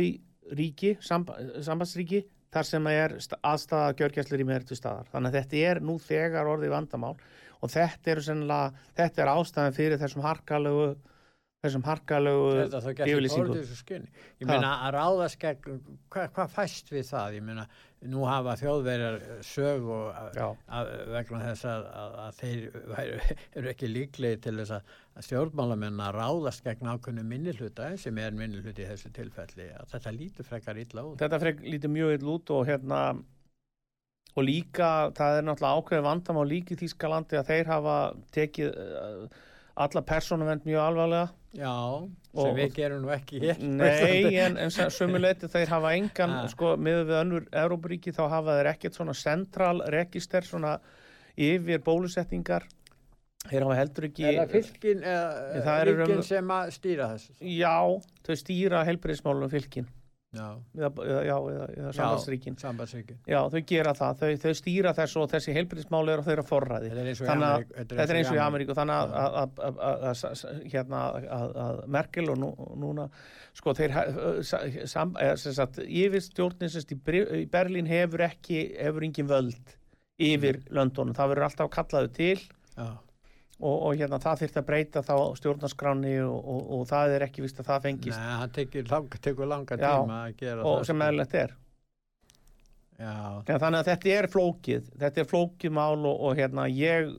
[0.60, 5.10] ríki, samba, sambandsríki þar sem er sta- aðstaða gjörgjæslir í meður til staðar.
[5.12, 7.14] Þannig að þetta er nú þegar orðið vandamál
[7.60, 10.88] og þetta, sennilega, þetta er ástæðan fyrir þessum harkalegu
[11.60, 13.50] þessum harkalegu Þetta þá í yfirlýsingum.
[13.52, 14.10] pólitísku skyni.
[14.40, 15.80] Ég meina að ráðast gegn,
[16.14, 17.34] hvað hva fæst við það?
[17.36, 17.66] Ég meina,
[18.14, 19.90] nú hafa þjóðverjar sög
[21.12, 22.62] vegna þess að, að, að þeir
[22.94, 23.18] væru,
[23.60, 24.94] eru ekki líklegi til þess að,
[25.28, 30.48] stjórnmálamenn að ráðast gegn ákveðnu minnihluta sem er minnihluti í þessu tilfelli að þetta lítur
[30.48, 31.20] frekar illa út.
[31.20, 33.02] þetta frek lítið mjög ill út og hérna
[34.38, 37.96] og líka, það er náttúrulega ákveðið vandamál líka í Þýskalandi að þeir hafa
[38.32, 39.40] tekið uh,
[39.80, 41.74] alla persónuvend mjög alvarlega Já,
[42.36, 43.58] sem Og- við gerum nú ekki hér.
[43.64, 46.48] Nei, en, en sömuleiti þeir hafa engan, Ah.
[46.52, 50.76] sko, miður við önnur Európaríki þá hafa þeir ekkert svona central register svona
[51.40, 52.68] yfir bólusetningar
[53.50, 57.34] þeir hafa heldur ekki Er það fylkin, eða ríkin raun- sem að stýra þessu?
[57.42, 57.76] Já,
[58.28, 59.88] þau stýra helbriðismálunum fylkin
[60.78, 61.36] eða, eða, já,
[61.74, 62.58] eða, sambandsríkin.
[63.26, 66.92] Já, þau gera það, þau, þau stýra þessu og þessi helbriðismál eru á þeirra forræði.
[66.92, 67.74] Þetta er eins og í Ameríku.
[67.80, 68.76] þetta er eins og í Ameríku.
[68.78, 72.52] Þannig að, að, að, að, að, að, að, að Merkel og nú,
[72.86, 73.10] núna
[73.58, 73.98] sko þeir
[74.46, 79.78] sem sagt, yfir stjórnin sem sagt, í, Berlín hefur ekki hefur engin völd
[80.20, 82.36] yfir löndunum, það verður alltaf kallaðu til.
[82.76, 82.90] Já.
[83.60, 87.44] Og, og hérna það þyrfti að breyta þá stjórnarskráni og, og, og það er ekki
[87.44, 90.78] vist að það Nei, fengist það tekur langa, tekur langa Já, tíma að gera og
[90.78, 90.86] það.
[90.90, 91.00] sem sko.
[91.04, 91.56] meðlegt er
[93.00, 93.16] Já,
[93.48, 97.12] Já, þannig að þetta er flókið, þetta er flókið mál og, og hérna ég,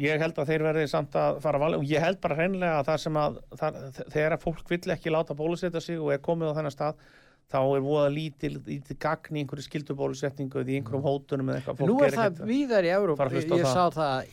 [0.00, 2.80] ég held að þeir verði samt að fara að valja og ég held bara hreinlega
[2.80, 6.24] að það sem að það, þegar að fólk vill ekki láta bólusetja sig og er
[6.24, 7.04] komið á þennan stað
[7.52, 11.82] þá er voða lítil, lítil gagn í einhverju skildubólusetningu eða í einhverjum hótunum eða eitthvað,
[11.84, 13.26] nú fólk er það víðar í Európa.
[13.36, 14.30] Ég sá það að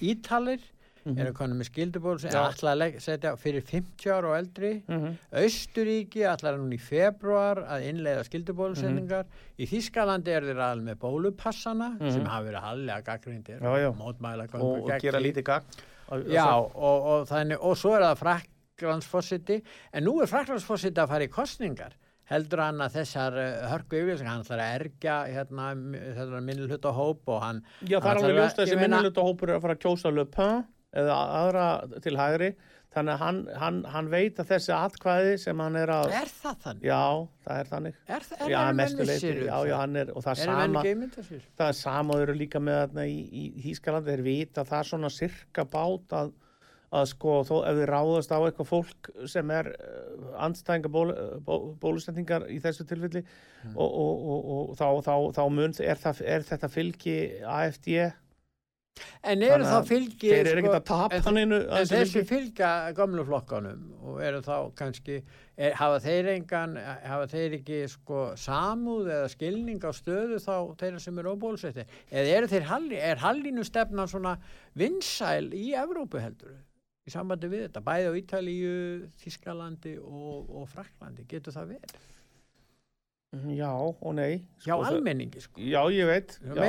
[1.02, 1.20] Ítalir Mhm.
[1.26, 4.84] eru konum með skilduból sem ætla að setja fyrir 50 ára og eldri.
[4.88, 5.16] Mhm.
[5.34, 9.26] Austuríki ætlar núna í februar að innleiða skildubólusetningar.
[9.60, 13.98] Í Þískalandi er þeir aðal með bólupassana sem hafa verið hallega gaggrindir Mhm.
[14.62, 15.64] Og, og gera lítið gagn
[16.12, 18.18] Og- Já, og, og, þannig, og svo er það
[18.82, 19.62] Fraklandsfossiti,
[19.94, 21.94] en nú er Fraklandsfossiti að fara í kostningar.
[22.32, 25.70] Heldur hann að þessar uh, hörku yfirlýsingar, hann ætlar að ergja hérna,
[26.16, 27.64] þetta minnilhuta hóp og hann...
[27.84, 30.66] Já, það er alveg ljóst að þessi minniluta hópur er að fara að kjósa Pen
[30.98, 31.66] eða aðra
[32.04, 32.52] til hægri.
[32.92, 36.58] Þannig að hann, hann, hann veit að þessi atkvæði sem hann er að Er það
[36.66, 36.88] þannig?
[36.90, 37.04] Já,
[37.46, 38.00] það er þannig.
[38.12, 40.50] Er, er, Já, menn mestu leyti, vissir um já, já, hann er og það er
[40.50, 40.82] sama,
[41.62, 44.82] það er sama og eru líka með þarna í, í Hískalandi, þeir vita að það
[44.84, 46.34] er svona sirka bát að,
[47.00, 51.06] að sko, þó ef þið ráðast á eitthvað fólk sem er uh, andstæðinga ból,
[51.48, 53.24] bó, bólusetningar í þessu tilfelli
[53.62, 53.76] Mm.
[53.78, 57.92] og, og, og, og þá, þá, þá mun, er, er þetta fylgi AFD
[59.22, 60.32] En eru þá fylgi...
[60.32, 64.42] þeir eru ekkert að sko, tapa hann einu En þessi fylgja gamlu flokkanum og eru
[64.46, 65.20] þá kannski,
[65.56, 66.74] er, hafa þeir engan,
[67.06, 71.86] hafa þeir ekki sko samúð eða skilning á stöðu þá þeirra sem eru óbólusetti?
[72.10, 74.36] Eða eru þeir, halli, er hallinu stefnan svona
[74.78, 76.58] vinsæl í Evrópu heldur
[77.08, 78.74] í sambandi við þetta, bæði á Ítalíu,
[79.22, 82.11] Þískalandi og, og Fraklandi, getur það verið?
[83.32, 85.62] Já og nei Hjá sko, það- almenningi sko.
[85.64, 86.62] Já, ég veit Hjá já,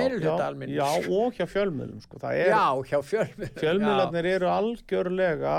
[0.79, 2.21] já, og hjá fjölmiðlum sko.
[2.23, 3.57] Er, Já, hjá fjölmiðlum.
[3.59, 5.55] Fjölmiðlarnir eru algjörlega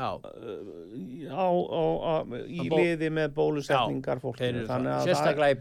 [0.00, 1.34] Já, já.
[1.34, 2.14] á, á,
[2.46, 4.62] í liði með bólusetningar fólkinu
[5.04, 5.58] sérstaklega í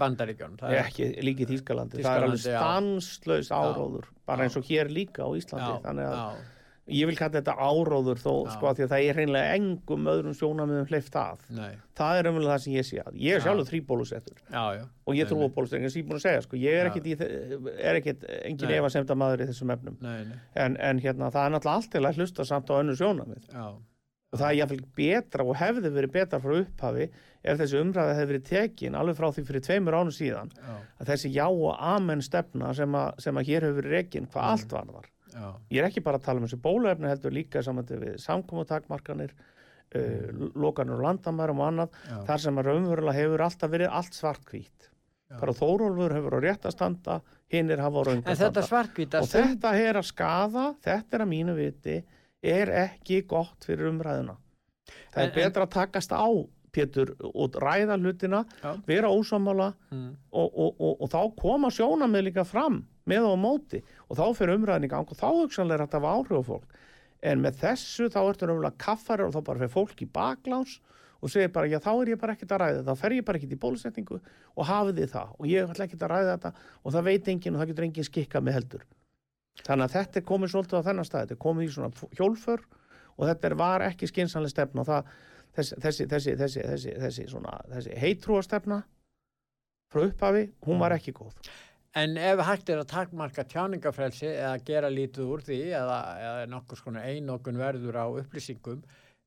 [1.17, 5.29] er líka í Þýskalandi það er alveg stanslaus áróður bara eins og hér líka á
[5.33, 6.37] Íslandi þannig að
[6.91, 8.51] ég vil kalla þetta áróður þó Já.
[8.55, 11.43] sko að því að það er hreinlega engum öðrum sjónamiðum hleyft að.
[11.57, 13.17] Nei, það er umvel það sem ég sé að.
[13.19, 13.45] Ég er Já.
[13.47, 14.41] sjálfur þrýbólusettur
[15.09, 16.55] og ég trú á Nei, bólusetningar sem ég er búin að segja sko.
[16.59, 17.13] ég er ekkit, í,
[17.79, 19.97] er ekkit engin efa semta maður í þessum efnum.
[20.01, 20.25] Nei,
[20.55, 23.67] en, en hérna það er náttúrulega allt til að hlusta samt á önnu sjónamið já,
[24.29, 27.07] og það er jáfnvel betra og hefði verið betra frá upphafi
[27.39, 31.09] ef þessi umræði hefði verið tekin alveg frá því fyrir tveimur ánum síðan já, að
[31.09, 34.51] þessi já og amen stefna sem að, sem að hér hefur verið rekin hvað Mm.
[34.53, 35.07] allt var þar
[35.39, 39.31] já, ég er ekki bara að tala um þessi bóluefni heldur líka samandi við samkomutakmarkanir
[39.95, 42.11] uh, lokanur og landamærum og annað Mm.
[42.11, 44.89] já, þar sem að raunverulega hefur alltaf verið allt svartkvít
[45.39, 47.19] bara Þórólfur hefur á rétt að standa
[47.53, 48.67] hinnir hafa á raung En að þetta standa.
[48.67, 51.97] svarkvita og þetta er að skaða þetta er að mínu viti
[52.41, 54.37] er ekki gott fyrir umræðuna.
[55.13, 56.25] Það En- er betra að takast á
[56.71, 58.75] Pétur og ræða hlutina Já.
[58.87, 60.15] vera ósámála Mm.
[60.31, 63.81] og, og, og, og þá koma sjónamið líka fram með og á móti.
[64.07, 66.77] Og þá fyrir umræðin í gang og þá hugsanlega er þetta af áhrif á fólk.
[67.19, 70.77] En með þessu þá ertu umlega kaffari og þá bara fyrir fólk í baklás
[71.19, 73.39] og segir bara já þá er ég bara ekkert að ræða þá fer ég bara
[73.39, 75.33] ekkert í bólusetningu og hafið þið það.
[75.35, 78.07] Og ég ætla ekkert að ræða þetta og það veit enginn og það getur enginn
[78.07, 78.85] skikka með heldur.
[79.59, 81.25] Þannig að þetta er komið svolítið á þennan stað.
[81.25, 82.63] Þetta er komið í svona hjólför
[83.19, 84.85] og þetta er, var ekki skinsanlega stefna.
[84.87, 85.09] Það,
[85.57, 88.79] þessi, þessi, þessi, þessi, þessi, þessi, svona, þessi heitrúa stefna
[89.89, 91.33] frá upphafi, hún var ekki góð
[91.97, 96.77] En ef hægt er að takmarka tjáningafrelsi eða gera lítið úr því eða, eða nokkur
[96.77, 98.83] skona einokun verður á upplýsingum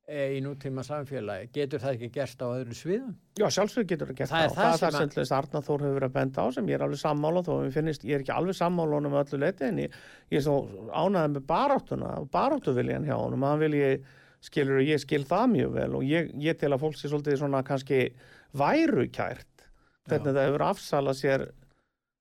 [0.06, 3.16] e, í nútíma samfélagi, getur það ekki gerst á öðru sviðum?
[3.40, 4.60] Já, sjálfsögur getur það gert Það er það.
[4.62, 6.84] það er það sem þess Arna Þór hefur verið að benda á sem ég er
[6.86, 9.80] alveg sammála þó að mér finnist, ég er ekki alveg sammála honum öllu leiti en
[9.82, 9.96] ég,
[10.30, 10.58] ég er svo
[10.94, 13.90] ánæðið með baráttuna og baráttuviljan hjá honum að hann vilji,
[14.42, 17.64] skilur ég skil það mjög vel og ég, ég tel að fólk sé svolítið svona
[17.66, 18.04] kannski
[18.58, 19.66] værukært
[20.10, 21.44] hvernig það hefur afsalað sér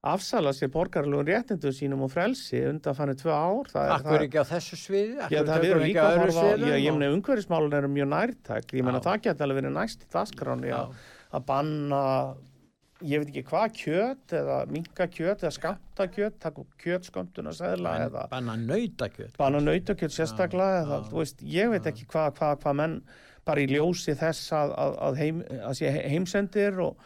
[0.02, 4.46] afsalað sér borgarlegum réttindu sínum og frelsi undan fannir tvö ár er, Akkur ekki á
[4.50, 5.18] þessu sviði?
[5.30, 8.88] Já, það ekki líka að horfa á, ég, og- meina umhverfismálun eru mjög nærtæk, ég
[8.88, 10.80] meina það geti alveg verið næst í dagskráni Já.
[10.82, 12.02] að, banna,
[13.06, 18.08] ég veit ekki hvað kjöt eða minka kjöt eða skamta kjöt, taka kjötskömmtuna seðla Bann-
[18.10, 19.38] eða banna nautakjöt.
[19.38, 23.02] Banna nautakjöt sérstaklega eða, þú veist, ég veit ekki hvað hva, hva menn
[23.46, 26.98] bara í ljósi þess að, að, að, heim, að sé heimsendir og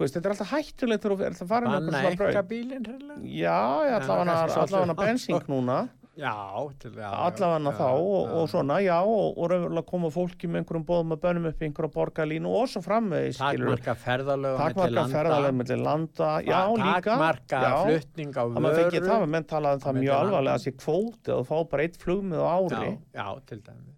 [0.00, 2.42] veist, þetta er alltaf hættulegt þegar þú ert að fara með banna eitthvað svona enga
[2.42, 2.50] braut.
[2.50, 3.22] bílinn hreinlega?
[3.40, 5.78] Já, ég allavega svolítið- allavega bensín núna.
[6.20, 6.34] Já,
[6.82, 10.58] til, já, allavega já, þá og, og svona, já, og, og raunverulega koma fólki með
[10.60, 15.04] einhverjum bóðum að bönum upp í einhverja borgarlínu og svo framvegis, skilur takmarka ferðalög takmarka
[15.14, 17.14] ferðarlega mellir landa, já, líka.
[17.14, 20.26] takmarka já, flutning á að maður fengi vöru það, menn talaði um það mjög landa.
[20.26, 22.90] alvarlega að sé kvóti og fá bara eitt flugmið á ári.
[22.90, 23.96] Já, já, til dæmi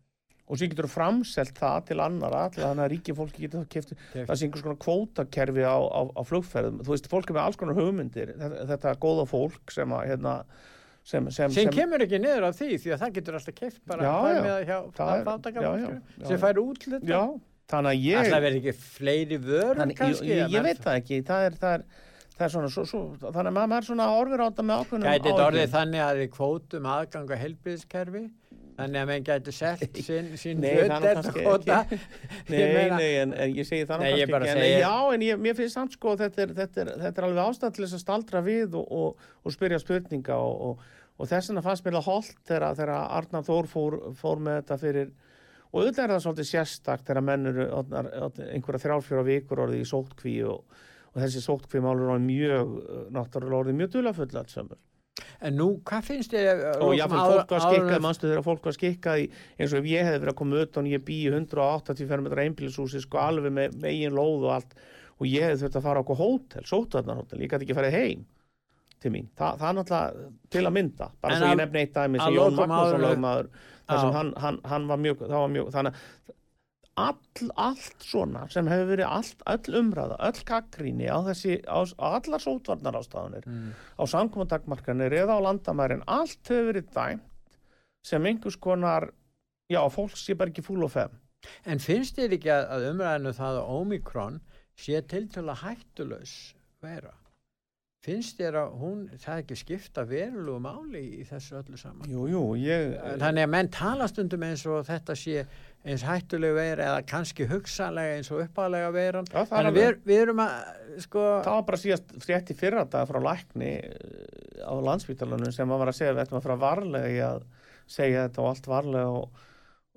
[0.52, 3.94] og svo getur þú framselt það til annara til þannig að ríki fólki getur keft
[4.12, 4.26] Keypt.
[4.28, 7.56] það sé einhvers konar kvótakerfi á, á, á flugferðum, þú veist, fólk er með alls
[7.62, 8.34] konar hugmyndir.
[8.36, 10.34] Þetta, þetta góða fólk sem að hérna,
[11.02, 14.04] sem, sem, sem kemur ekki niður á því því að það getur alltaf keift bara
[14.06, 14.42] Já, já.
[14.44, 16.26] með hjá Það er- fátaka já, já, já.
[16.28, 17.08] sem fær útlut
[18.20, 19.38] alltaf verður ekki fleiri
[19.80, 21.84] Þannig, kannski ég, ég, ég veit það ekki, það er, það er,
[22.36, 25.08] það er svona, svo, svo, þannig að maður, maður svona orfir á þetta með ákveðnum
[25.08, 28.22] Gæti þetta orðið þannig að þið kvótum aðgang á helbiðskerfi
[28.78, 31.78] þannig að menn gæti selt sín, sín Nei, það hlutdeild kannski kvóta.
[32.52, 34.94] Nei, meina- nei, en, en ég segi það ég kannski bara ekki, en segi- já,
[35.16, 37.84] en ég, mér finnst samt sko, þetta er, þetta er, þetta er alveg ástæð til
[37.86, 40.86] þess að staldra við og, og, og spyrja spurninga og, og,
[41.22, 45.12] og þess vegna fannst mér það holdt þegar, Arnar Þór fór, fór með þetta fyrir
[45.72, 49.84] og auðvitað er það svolítið sérstakt þegar menn eru orðnar- orðnar einhverja þrjálfjóra vikur orðið
[49.84, 50.80] í sótkví og,
[51.12, 52.74] og þessi sótkví málur orðið mjög,
[53.16, 54.80] náttúrulega orðið mjög dulafull alls sömur.
[55.44, 59.22] En nú, hvað finnst þið og jáfnvel fólk var skikkað, mannstu þegar fólk var skikkað
[59.22, 59.24] í,
[59.58, 62.44] eins og ef ég hefði verið að koma ut og ég bý í 180 fermetra
[62.46, 64.72] einbílisúsi sko alveg með megin lóð og allt
[65.18, 68.24] og ég hefði þurft að fara á okkur hótel, sótarnarhótel, ég gæti ekki farið heim
[69.02, 71.82] til mín, Þa, það er náttúrulega til að mynda, bara En svo að- ég nefni
[71.82, 73.48] eitt dæmi að sem Jón Magnússon lögmaður
[73.82, 74.16] þar sem Já.
[74.16, 76.36] hann, hann, hann var mjög, það var mjög þannig að
[76.96, 82.06] all, allt svona sem hefur verið allt, öll umræða, öll gaggríni á þessi, á, á
[82.20, 83.72] allar sótvarnar ástafanir Mm.
[83.96, 87.56] á samkomandagmarkanir eða á landamærin, allt hefur verið dæmt
[88.04, 89.10] sem einhvers konar
[89.70, 91.18] já, fólk sé bara ekki fúl og fem
[91.66, 94.40] En finnst þið ekki að, að umræðinu það að Omikron
[94.78, 96.34] sé til til að hættulaus
[96.82, 97.10] vera?
[98.02, 102.08] Finnst þér að hún, það ekki skipta verulegu máli í þessu öllu saman?
[102.10, 105.44] Jú, jú, ég Þannig að menn tala stundum eins og þetta sé
[105.82, 109.26] eins hættuleg vera eða kannski hugsanlega eins og uppálega veran.
[109.26, 110.52] Já, það er við, við erum að,
[111.02, 115.74] sko, það var bara síðast frétt í fyrra dag frá lækni eh, á landsvítalanum sem
[115.74, 117.48] var að segja við ættum að fara varlega að
[117.90, 119.44] segja þetta og allt varlega og,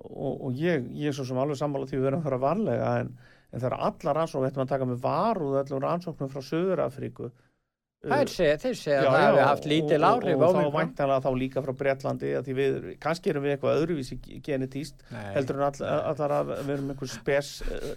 [0.02, 2.92] og, og ég, ég er svo sem alveg sammála því við verðum að fara varlega
[3.04, 3.12] en,
[3.52, 7.30] en það er allar rannsókn, við ættum að taka með varúð öllum rannsóknum frá Suður-Afríku
[8.06, 10.76] þær segja, þeir segja að það hefur haft lítil áhrif og, og, og þá Omicron.
[10.76, 15.24] væntanlega þá líka frá Bretlandi að því við, kannski erum við eitthvað öðruvísi genetíst Nei.
[15.34, 17.88] heldur en all, allar að við erum einhver spes uh,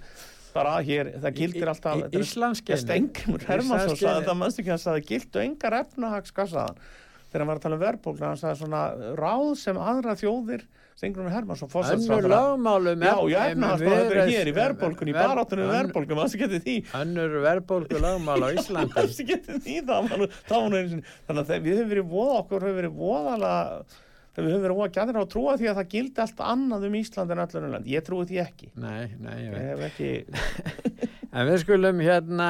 [0.55, 2.81] bara hér, það gildir alltaf Í- í- Íslandsgeni.
[2.81, 6.79] Stengrimur Hermansson sagði það mannstu ekki hann sagði gildu engar efnahagskassaðan
[7.29, 8.83] þegar hann var að tala um verðbólna hann sagði svona
[9.19, 10.63] ráð sem aðra þjóðir
[11.00, 15.63] Stengrimur Hermansson Önnur lögmálum Já, já, efnahagsmál, þetta er hér í verðbólkunni, í ver- baráttunni
[15.63, 18.97] við ön- verðbólkunni, mannstu getið því Önnur verðbólgu lögmál á Íslandi.
[18.97, 20.12] Mannstu getið því það,
[20.50, 23.02] það var nú þannig að við höfum verið voða okkur höfum verið
[24.29, 26.83] þegar við höfum verið voða gæðir á að trúa því að það gildi allt annað
[26.89, 29.97] um Ísland en öllum land ég trúi því ekki Nei, nei, ég ég veit.
[31.30, 32.46] En við skulum hérna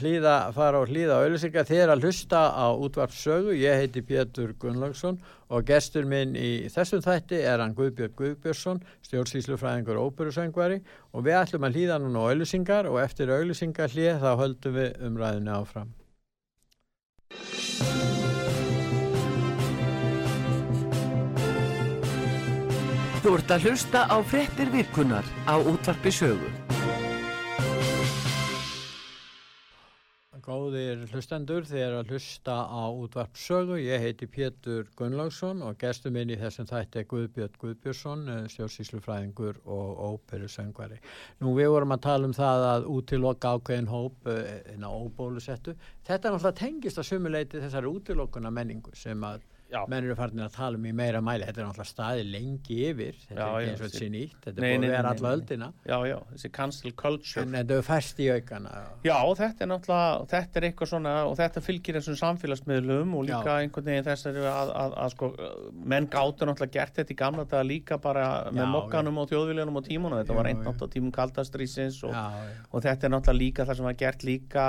[0.00, 3.52] hlýða, fara og hlýða á auðlýsingar þegar að hlusta á útvarpsögu.
[3.54, 5.20] Ég heiti Pétur Gunnlaugsson
[5.54, 10.80] og gestur minn í þessum þætti er hann Guðbjörg Guðbjörnsson, stjórnsýslufræðingur og óperusöngvari
[11.14, 15.02] og við ætlum að hlýða núna á auðlýsingar og eftir auðlýsingar hlýð þá höldum við
[15.06, 15.94] umræðinu áfram.
[23.22, 26.10] Þú ert að hlusta á fréttir virkunar á útvarpi
[30.48, 33.76] Góðir hlustendur, þið er að hlusta á útvarpsögu.
[33.84, 38.22] Ég heiti Pétur Gunnlaugsson og gestur minn í þessum þætti er Guðbjörn Guðbjörnsson,
[38.54, 40.96] stjórnsýslufræðingur og óperusöngvari.
[41.44, 45.76] Nú við vorum að tala um það að útiloka ákveðin hóp en á óbólusettu.
[46.08, 49.44] Þetta er náttúrulega tengist að sumuleiti þessari útilokuna menningu sem að.
[49.68, 51.44] Menn eru farin að tala um í meira mæli.
[51.48, 53.18] Þetta er náttúrulega staði lengi yfir.
[53.28, 54.38] Þetta Já, er ekki eins og þetta sé nýtt.
[54.44, 55.68] Þetta Nei, er búið nei, að vera alla öldina.
[55.90, 57.44] Já, já, þessi cancel culture.
[57.44, 58.74] En þetta er fæst í aukana.
[59.04, 63.58] Já, þetta er náttúrulega, þetta er eitthvað svona og þetta fylgir þessum samfélagsmiðlum og líka
[63.58, 63.64] Já.
[63.66, 65.30] einhvern veginn þessari að, að, að sko,
[65.94, 69.86] menn gátur náttúrulega gert þetta í gamla daga líka bara með mokkanum og þjóðviljanum og
[69.88, 72.16] tímunum, þetta var einn nátt á tímum kaldastrýsins og,
[72.72, 74.66] og þetta er náttúrulega líka það sem var gert líka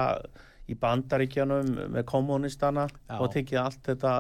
[0.69, 3.17] í bandaríkjanum með kommunistana Já.
[3.17, 4.15] og tekið allt þetta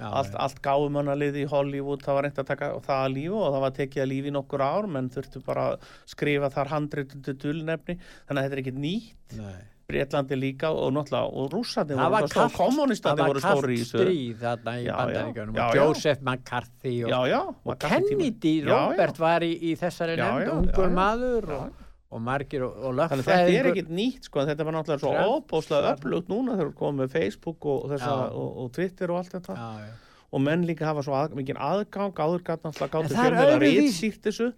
[0.00, 3.50] Já, allt, allt gáfumannalið í Hollywood það var reynd að taka það að lífu og
[3.50, 7.36] það var tekið að lífi í nokkur ár menn þurftu bara að skrifa þar handreitundu
[7.42, 9.60] dulnefni þannig að þetta er ekkert nýtt Nei.
[9.90, 13.80] Breitlandi líka og náttúrulega og rússandi það var stór, kommunistandi það voru var stóri í
[13.80, 15.78] kallt þessu stríð þarna í bandaríkjunum og.
[15.80, 18.14] Joseph McCarthy og, já, já, og McCarthy.
[18.14, 18.70] Kennedy, já.
[18.70, 23.20] Robert var í, í þessari nefnd já, ungur maður og, og margir og, og þannig
[23.22, 25.44] að þetta er ekkert nýtt sko, þetta var náttúrulega svo Trump.
[25.52, 29.36] óbóðslega öflugt núna þegar við komum með Facebook og, þessa, og, og Twitter og allt
[29.36, 29.54] þetta.
[29.54, 29.92] Já, já.
[30.30, 34.26] og menn líka hafa svo að, mikið aðgang áður gæt náttúrulega gáttu fjölmiðla öðruvísi- ritsýrt
[34.26, 34.50] þessu.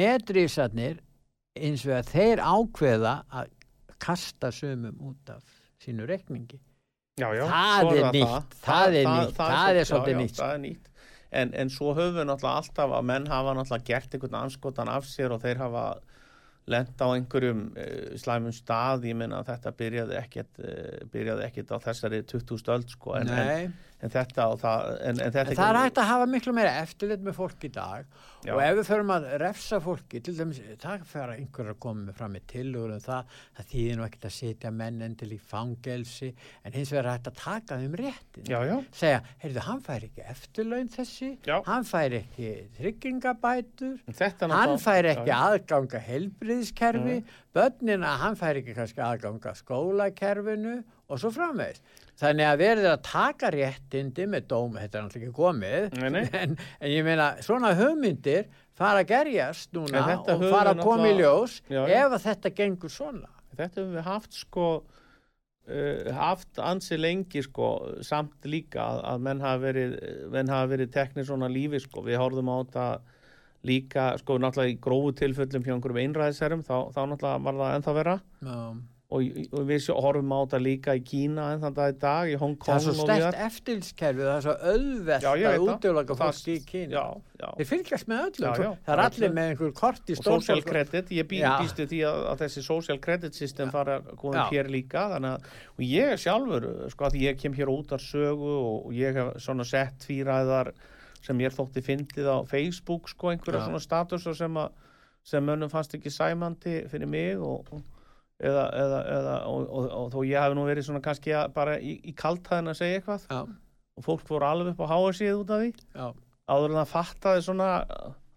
[0.00, 0.98] Netrísarnir
[1.56, 3.52] eins og að þeir ákveða að
[4.02, 5.42] kasta sömum út af
[5.82, 6.58] sínu rekningi
[7.16, 8.96] já, já, Það er það nýtt, það.
[9.00, 10.90] er nýtt, það er svo- svolítið nýtt, það er nýtt.
[11.36, 15.08] En, en svo höfum við náttúrulega alltaf að menn hafa náttúrulega gert einhvern anskotan af
[15.08, 15.84] sér og þeir hafa
[16.72, 21.74] lent á einhverjum uh, slæmum stað, ég meina að þetta byrjaði ekkert, uh, byrjaði ekkert
[21.74, 25.60] á þessari 20 stöld sko, en, en, en þetta og það en, en þetta en
[25.60, 28.08] það er hægt að hafa miklu meira eftirlit með fólk í dag.
[28.46, 28.52] Já.
[28.54, 32.04] og ef við förum að refsa fólki til dæmis, það fer að einhver að koma
[32.06, 35.38] með fram með tilugur um það, það þýðir nú ekkert að setja menn endil í
[35.50, 36.28] fangelsi
[36.62, 40.26] en hins vegar hægt að taka þeim réttin já, já, segja, heyrðu, hann fær ekki
[40.36, 41.32] eftirlaun þessi,
[41.66, 43.98] hann fær ekki tryggingabætur
[44.54, 47.20] hann fær ekki aðganga helbriðskerfi,
[47.56, 51.82] börnina hann fær ekki kannski aðganga skólakerfinu og svo framvegis
[52.20, 56.22] þannig að verður að taka réttindi með dómi, þetta er náttúrulega ekki komið Nei, nei.
[56.40, 58.46] En, en ég meina svona hugmyndir
[58.76, 62.92] fara að gerjast núna og fara að koma í ljós Já, ef að þetta gengur
[62.92, 63.32] svona.
[63.56, 67.70] Þetta höfum við haft sko uh, haft ansi lengi sko
[68.04, 69.94] samt líka að, að menn hafa verið
[70.34, 72.04] menn hafa verið teknir svona lífi sko.
[72.06, 72.88] Við horfum á þetta
[73.66, 77.94] líka sko náttúrulega í grófu tilföllum hjá einhverjum einræðisærum þá, þá náttúrulega var það ennþá
[77.96, 79.22] vera um, og,
[79.54, 82.64] og við horfum á þetta líka í Kína ennþann dag í dag í Hong það
[82.66, 83.36] Kong er svo stert víðar.
[83.46, 84.54] eftirlitskerfi það er svo
[85.38, 85.60] ég að það.
[86.18, 87.04] það- fólki í Kína
[87.60, 90.62] þeir fylgjast með öllum Já, já, það er allir með einhver kort í og social
[90.66, 91.52] credit, ég bý, Já.
[91.62, 95.36] býst við því að, að þessi social credit system fara að koma hér líka þannig
[95.36, 98.54] að, og ég sjálfur sko að ég kem hér út af sögu
[98.86, 100.72] og ég hef svona sett tvíræðar
[101.22, 103.66] sem ég þótti fyndið á Facebook sko einhverja Já.
[103.70, 104.70] svona statusar sem að
[105.26, 107.66] sem mönnum fannst ekki sæmandi fyrir mig og
[108.42, 111.78] eða, eða, eða og, og, og, þó ég hef nú verið svona kannski að, bara
[111.80, 113.26] í, í kaltæðin að segja eitthvað.
[113.32, 113.40] Já,
[113.96, 115.70] og fólk voru alveg upp á háasíð út af því.
[115.96, 116.06] Já,
[116.52, 117.68] áður en það fattaði svona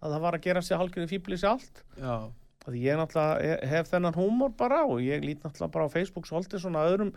[0.00, 2.14] að það var að gera sér hálfgjörðu fíbli sjálft já,
[2.64, 6.24] að ég náttúrulega he- hef þennan húmor bara og ég lít náttúrulega bara á Facebook
[6.28, 7.10] svolítið svona öðrum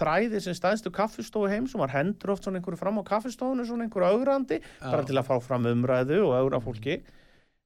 [0.00, 3.84] þræði sem stæðstu kaffistofu heim sem var hendur oft svona einhverju fram á kaffistofunu svona
[3.84, 7.02] einhverju augrandi bara til að fá fram umræðu og augra fólki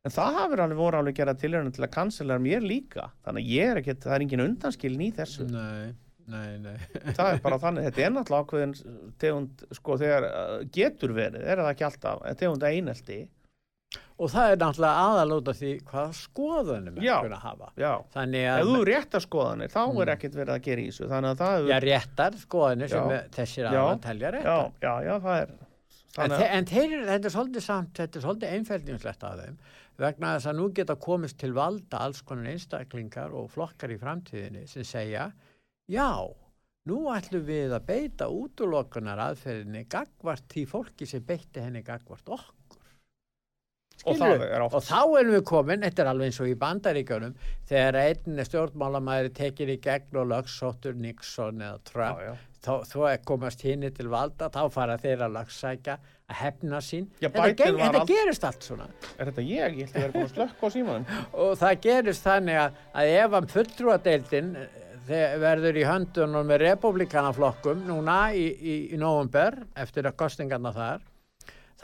[0.04, 3.06] en það hafur alveg voru alveg gera tilhörnum til að cancela mér líka.
[3.24, 5.46] Þannig að ég er ekkert, það er engin undanskilin í þessu.
[5.48, 5.94] Nei,
[6.28, 6.74] nei, nei.
[7.16, 8.74] Það er bara þannig, þetta er náttúrulega ákveðin
[9.22, 13.18] tegund, sko þegar uh, getur verið, er það ekki alltaf tegund einelti,
[14.20, 17.16] og það er náttúrulega aðalóta því hvaða skoðunum Já.
[17.26, 17.68] er að hafa.
[17.80, 17.92] já.
[18.14, 21.08] Þannig ef þú réttar skoðanir, þá er ekkert verið að gera í þessu.
[21.12, 23.16] Þannig að það hefur já, réttar skoðunir sem Já.
[23.18, 23.80] er- þessir Já.
[23.84, 24.74] aðal telja já, réttar.
[24.84, 25.54] já, já, það er
[26.14, 29.56] En, en þeir, þetta er svolítið samt, þetta er svolítið einfældingslegt af þeim
[30.00, 34.64] vegna þess að nú geta komist til valda alls konar einstaklingar og flokkar í framtíðinni
[34.70, 35.28] sem segja
[35.90, 36.10] já,
[36.88, 42.80] nú ætlum við að beita útlokunar aðferðinni gagvart því fólki sem beitti henni gagvart okkur.
[44.04, 47.36] og er Og þá erum við komin, þetta er alveg eins og í bandaríkjunum,
[47.70, 52.58] þegar einn stjórnmálamæður tekin í gegn og lögsóttur Nixon eða Trump, já, já.
[52.66, 55.96] þá, þá komast hinn til valda, þá fara þeir að lagsækja
[56.34, 57.08] að hefna sín.
[57.22, 58.90] Já, þetta var þetta gerist allt svona.
[59.16, 61.08] Er þetta ég, ég ætla að vera búin að slökka á símanum.
[61.46, 67.82] Og það gerist þannig að, að ef að fulltrúadeildin eh, verður í höndunum með republikanaflokkum
[67.88, 71.10] núna í, í, í november eftir að kostingarna þar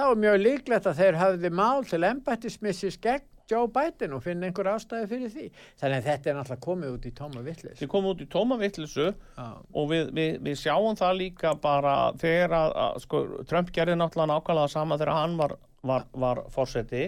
[0.00, 4.46] þá er mjög líklegt að þeir hafði mál til embættismissis gegn Joe Biden og finna
[4.48, 5.46] einhver ástæði fyrir því.
[5.80, 8.58] Þannig að þetta er náttúrulega komið út í tóma vittlis þið komum út í tóma
[8.60, 9.06] vittlisu
[9.42, 14.32] og við, við, við sjáum það líka bara þegar að, að sko, Trump gerði náttúrulega
[14.36, 15.56] nákvæmlega sama þegar hann var,
[15.92, 17.04] var, var fórseti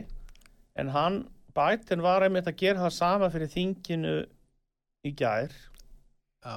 [0.80, 1.20] en hann,
[1.55, 4.12] Biden var einmitt að gera það sama fyrir þinginu
[5.05, 5.53] í gær.
[6.43, 6.55] Já,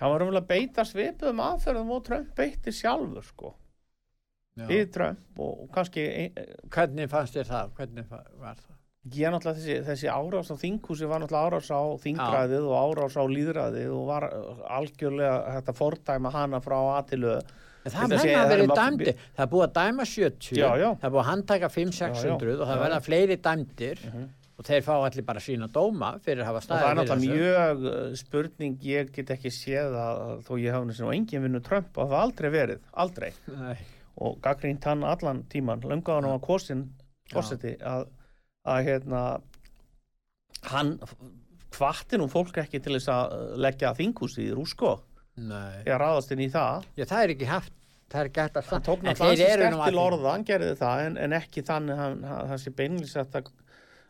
[0.00, 3.54] hann var umvel að beita svipuðum aðferðum og Trump beitti sjálfur sko.
[4.56, 4.64] Já.
[4.70, 6.38] við Trump og kannski ein-
[6.72, 7.72] Hvernig fannst þér það?
[7.76, 8.06] Hvernig
[8.40, 8.75] var það?
[9.14, 13.24] Ég náttúrulega þessi, þessi árás á þinghúsi var náttúrulega árás á þingræðið og árás á
[13.30, 17.36] líðræðið og var uh, algjörlega þetta fordæma hana frá aðtilu
[17.86, 19.12] það menn sé- að verið er dæmdi.
[19.36, 20.88] Það er búið að dæma 70, Já, já.
[20.98, 24.24] það er búið að handtaka 500-600 og það verða fleiri dæmdir Mhm.
[24.58, 27.36] og þeir fá allir bara sína dóma fyrir að hafa og það staðið er náttúrulega
[27.36, 28.78] mjög uh, spurning.
[28.82, 32.22] Ég get ekki séð að að þó ég hafa og engin vinnu Trump að það
[32.26, 33.30] aldrei verið, aldrei.
[33.54, 33.76] Nei,
[34.18, 36.88] og gaggrínt hann allan tíman löngu á á kosin
[37.30, 38.06] fórseti að,
[38.66, 39.22] að hérna
[40.72, 40.94] hann
[41.76, 44.94] hvatti nú fólk ekki til þess að leggja þinghúsi í rúsko
[45.36, 45.82] nei.
[45.84, 47.74] eða ráðast inn í það Já, það er ekki haft,
[48.12, 49.98] það er gert að hann tók En náttúrulega þeir hans eru nú sterk að til
[49.98, 53.40] því- orða, hann gerði það en, en ekki þannig hann, hann, hann sé beinlis að,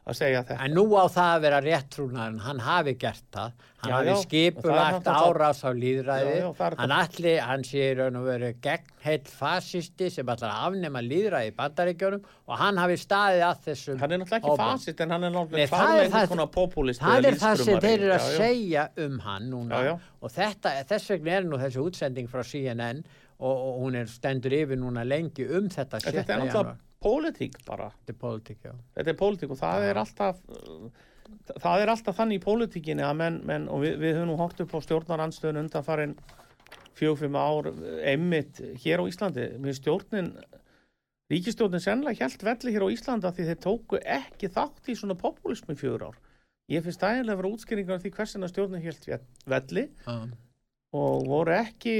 [0.06, 0.56] að segja þetta.
[0.62, 5.08] En nú á það að vera réttrúnaðurinn, hann hafi gert það, hann Já, hafi skipulagt
[5.10, 6.36] árás á líðræði,
[6.78, 11.50] hann allir, hann sé í raun og veru gegn heill fasisti sem að afnema líðræði
[11.50, 15.26] í bandaríkjunum og hann hafi staðið að þessum hann er náttúrulega ekki fasist en hann
[15.28, 19.20] er náttúrulega einhvers konar populist Það er það sem þeir eru að Já, segja um
[19.26, 19.84] hann núna.
[19.86, 23.02] Já, og þetta, þess vegna er nú þessi útsending frá CNN
[23.36, 26.76] og, og hún er stendur yfir núna lengi um þetta En þetta
[27.06, 27.12] 7.
[27.12, 27.26] janúar.
[27.26, 28.72] náttúrulega pólitík bara Þetta er politík, já.
[28.96, 30.88] þetta er pólitík og það er alltaf uh,
[31.62, 34.60] það er alltaf þannig í pólitíkinni að menn, menn og við, við höfum nú hótt
[34.62, 36.14] upp á stjórnarandstöðun undan farin
[36.96, 37.70] fjögfimm ár
[38.08, 40.30] emmitt hér á Íslandi með stjórnin
[41.32, 45.76] ríkistjórnin sennilega hjælt velli hér á Íslanda því þeir tóku ekki þátt í svona populismi
[45.76, 46.18] fjögur ár
[46.72, 49.08] ég finnst ægilega að vera útskýringar því hversina stjórnin hjælt
[49.46, 50.16] velli Já.
[50.96, 51.96] og voru ekki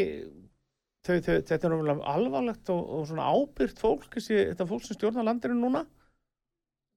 [1.07, 1.77] þau, þau, þetta er
[2.15, 5.87] alvarlegt og, og svona ábyrgt fólk þetta fólk sem stjórnar landinu núna.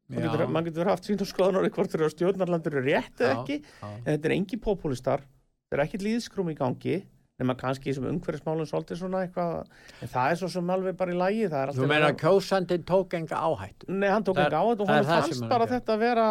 [0.09, 3.35] Man getur, getur haft sín og skoðan á hvort þeir eru stjórnarlandur eru rétt eða
[3.35, 3.85] ekki já.
[3.85, 5.21] en þetta er engi populistar
[5.69, 6.95] það er ekkit líðskrum í gangi
[7.39, 9.69] nema kannski sem umhverfismálum svolítið svona eitthvað
[10.01, 11.45] en það er svo sem alveg bara í lægi
[11.77, 13.87] Þú meina að kjósandinn tók enga áhættu.
[13.93, 16.27] Nei, hann tók Það er- ekki á þetta og hann fannst bara þetta að vera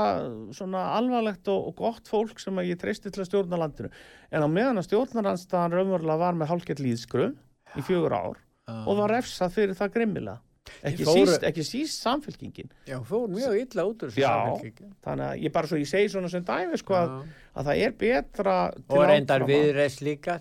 [0.58, 3.92] svona alvarlegt og, og gott fólk sem að ég treysti til að stjórna landinu.
[4.28, 7.38] En á meðan að stjórnaranstaðan raunverulega var með hálfgett líðskrum
[7.76, 10.38] í fjögur ár og var refsað fyrir það grimmilega
[10.84, 14.32] ekki, Fóru- síst, ekki síst samfélkingin Já, fór mjög illa út úr þessu Já.
[14.52, 14.90] samfélkingu.
[15.04, 17.14] þannig að ég bara svo ég segi svona sem dæmi sko að,
[17.54, 18.56] að það er betra
[18.88, 20.38] Og reyndar viðreist líka,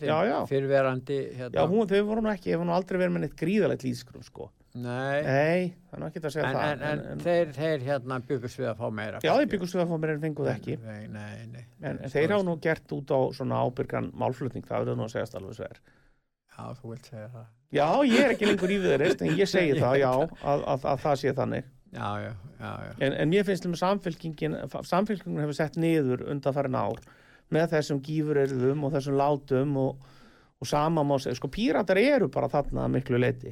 [0.50, 1.56] fyrirverandi, hérna.
[1.56, 4.50] Já, hún, þau voru nú ekki, hefur nú aldrei verið með neitt gríðalegt líðskrum sko.
[4.78, 8.20] Nei, Nei, það er nú ekki að segja en, það en, en, þeir, þeir hérna
[8.28, 9.22] byggust við að fá meira.
[9.26, 11.64] Já, þeir byggust við að fá mér en fenguð ekki Nei, nei, nei.
[11.82, 15.16] En, en þeir hafa nú gert út á svona ábyrgan málflutning, það verður nú að
[15.16, 15.80] segjast alveg sver
[16.58, 17.48] Já, þú vilt segja það.
[17.78, 21.02] Já, ég er ekki lengur í viðreist en ég segi það, já, að, að, að
[21.04, 22.92] það sé þannig Já, já, já, já.
[23.00, 24.58] En, en mér finnst um samfélkingin
[24.90, 27.00] samfélkingin hefur sett niður undanfærin ár
[27.54, 30.10] með þessum gífurerðum og þessum látum og,
[30.58, 33.52] og sama má segja, sko píratar eru bara þarna að miklu leiti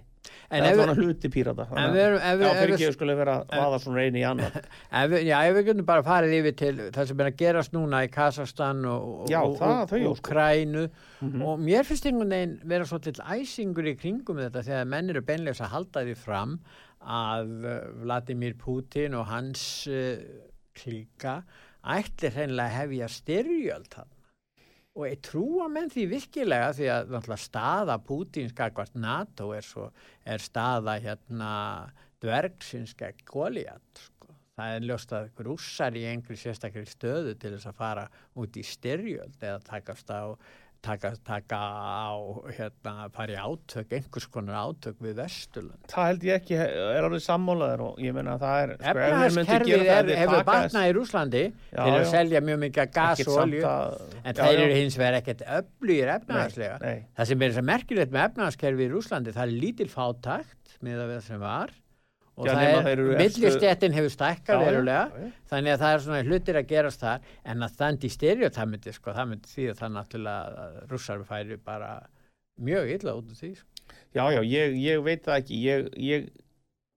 [0.50, 3.60] En það er svona hluti pírata Já, við, ef fyrir ekki að skulle vera að
[3.62, 4.56] vaða svona reyni í annan
[5.30, 8.10] já, ef við getum bara farið yfir til það sem er að gerast núna í
[8.16, 10.26] Kazakstan og, og, Já, og, það- og, þau, og sko.
[10.32, 10.86] Krænu
[11.26, 11.42] Mhm.
[11.48, 15.62] og mér finnst einhvern veginn vera svolítið æsingur í kringum þetta þegar menn eru beinlegs
[15.64, 16.58] að halda því fram
[17.06, 20.18] að uh, Vladimir Putin og hans uh,
[20.76, 21.38] klíka
[21.86, 24.12] ætli hreinlega að hefja styrjöld hann
[24.96, 29.90] og ég trúa menn því virkilega því að náttúrulega staða Pútins skakvart NATO er, svo,
[30.24, 31.54] er staða hérna
[32.24, 34.32] dvergsins gegn Goliath sko.
[34.56, 38.06] það er ljóst að rússar í einhverju sérstaklega stöðu til þess að fara
[38.40, 40.32] út í styrjöld eða takast á
[40.86, 42.14] taka, taka á
[42.56, 47.24] hérna, fara í átök, einhvers konar átök við Vesturlund Það held ég ekki, er alveg
[47.26, 51.44] sammálaður og ég meina að það er sko, Efnahagskerfið það, er, hefur batnað í Rúslandi
[51.72, 56.14] til að selja mjög mikið gas og olju en þeir eru hins vegar ekkert öflugir
[56.16, 56.78] efnahagslega.
[56.84, 57.08] Nei, nei.
[57.18, 61.04] það sem er þess að merkilegt með efnahagskerfi í Rúslandi það er lítil fátækt með
[61.06, 61.76] að við sem var
[62.36, 62.50] og
[63.16, 67.76] millistjættin hefur stækkað verulega þannig að það er svona hlutir að gerast þar en að
[67.78, 71.60] standi í styrjó það myndi sko, það myndi því að það náttúrulega að rússar færi
[71.70, 71.92] bara
[72.56, 73.70] mjög illa út úr því sko.
[74.16, 76.28] Já, já, ég, ég veit það ekki ég, ég,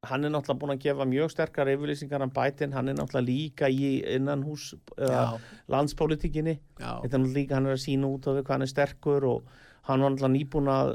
[0.08, 3.70] hann er náttúrulega búin að gefa mjög sterkar yfirlýsingar hann bætin, hann er náttúrulega líka
[3.70, 5.38] í innanhús eða
[5.70, 8.72] landspolítikinni já, þetta er líka, hann er að sína út á því hvað hann er
[8.74, 9.56] sterkur og
[9.88, 10.94] hann var náttúrulega nýbúin að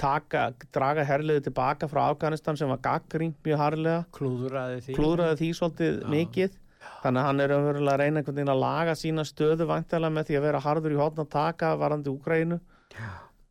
[0.00, 4.98] taka, draga herliði tilbaka frá Afganistan sem var gaggrínt mjög harlega klúðraði því.
[4.98, 6.10] Klúðraði því svolítið Já.
[6.16, 6.58] mikið.
[7.00, 10.30] Þannig að hann er umverulega að reyna einhvern veginn að laga sína stöðu væntalega með
[10.30, 12.60] því að vera harður í hotn að taka varandi Úgrænu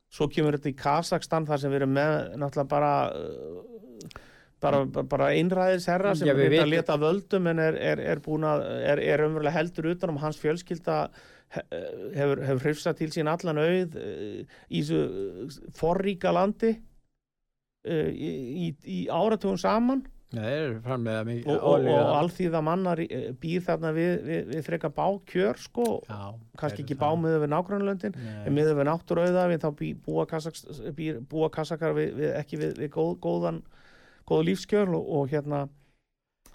[0.10, 4.16] svo kemur þetta í Kazakstan þar sem við erum með náttúrulega bara uh,
[4.64, 8.24] bara, bara einræðis herra sem Já, við reynda að leta völdum en er, er, er
[8.24, 11.00] að er, er umverulega heldur utan um hans fjölskylda
[11.50, 18.32] hefur, hefur hrifsað til sín allan auð uh, í þessu uh, forríka landi uh, í,
[18.68, 22.02] í, í áratugum saman Nei, og, og, og þarna.
[22.20, 26.20] alþýða mannar eh, býr þarna við, við, við freka bákjör sko, Já,
[26.62, 28.52] kannski ekki bámiðu við nágrannlöndin en Nei.
[28.60, 32.94] miður við náttúrauða við þá bý, búa, kasaks, býr, búa kassakar við, ekki við, við
[32.94, 33.60] góð, góðan
[34.30, 35.64] góða lífskjörl og, og hérna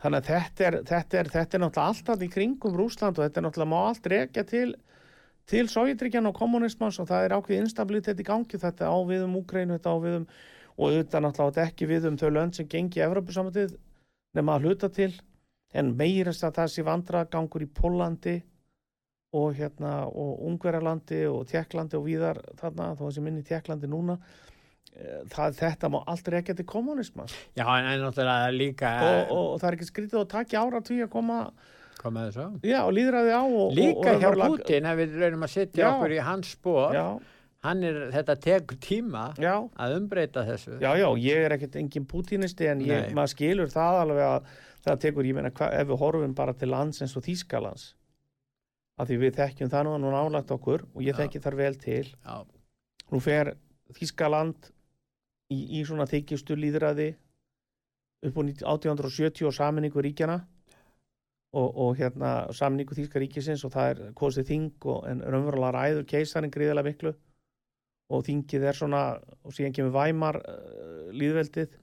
[0.05, 3.41] þannig að þetta er, þetta er, þetta er náttúrulega alltaf í kringum Rúsland og þetta
[3.41, 4.69] er náttúrulega má allt rekja til
[5.51, 8.61] til Sovjetríkjan og kommunismans og það er ákveð instabilitet í gangi.
[8.61, 10.27] Þetta á við um Úkreinu, þetta á við um
[10.75, 13.77] og auðvitað náttúrulega ekki við um þau lönd sem gengi Evropasamöndið
[14.35, 15.13] nema að hluta til.
[15.75, 18.35] En meirist að það sé vandra gangur í Pólandi
[19.35, 24.19] og hérna og Ungverjalandi og Tjekklandi og víðar þarna, þó þessi minni Tjekklandi núna
[25.33, 29.69] það, þetta má aldrei ekki til kommunismans Já, en, náttúrulega líka og, og, og það
[29.69, 31.39] er ekki skrítið að taka ára að koma,
[32.05, 32.49] með þessu?
[32.69, 36.21] já, og líðræði á og, Líka hjá Putin, ef við reynum að setja okkur í
[36.29, 37.07] hans spór, já,
[37.65, 40.79] hann er, þetta tekur tíma já, að umbreyta þessu.
[40.79, 45.03] já, já, ég er ekkert engin pútinisti en ég, maður skilur það alveg að það
[45.07, 47.91] tekur, ég meina, hva, ef við horfum bara til lands eins og Þýskalands
[49.01, 51.25] að því við þekkjum það nú, nú nálagt okkur og ég Já.
[51.25, 52.05] þekki þar vel til.
[52.23, 52.37] Já,
[53.11, 53.55] nú fer
[53.97, 54.71] Þýskaland
[55.55, 57.13] í, í svona þykjustu líðræði
[58.25, 60.41] upp á 1870 og saminningu ríkjana
[61.55, 66.09] og, og hérna saminningu Þýska ríkisins og það er kosið þing og en raunverulega ræður
[66.11, 67.15] keisarin gríðilega miklu
[68.13, 69.03] og þingið er svona
[69.45, 71.77] og síðan kemur Væmar uh, líðveldið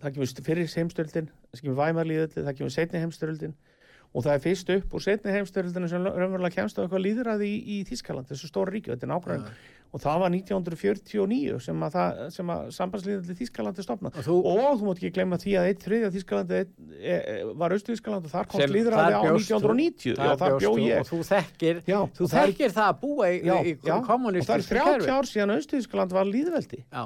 [0.00, 3.56] það kemur fyrir heimstöldin það kemur Væmar líðveldið, það kemur setni heimstöldin
[4.14, 7.56] og það er fyrst upp úr setni heimstöldinu sem raunverulega kemst á eitthvað líðræði í,
[7.74, 9.56] í Þýskaland, þessu stóra ríki, þetta er nákvæm já.
[9.94, 11.96] Og það var 1949 sem að,
[12.50, 16.10] að sambandslíðandi Þýskalandi stopnað Og þú, og þú mátt ekki glemma því að eitt þriðja
[16.16, 16.64] Þýskalandi e,
[17.14, 19.54] e, var Östu-Þýskaland og þar komst þar á bjóst þú.
[19.54, 20.98] 1990 já, þar bjó ég.
[20.98, 23.94] og þú þekkir, já, þú er- þekkir það að búa í, í, já, og það
[23.94, 27.04] er kommunistisku 30 ár síðan Östu-Þýskaland var líðveldi Já,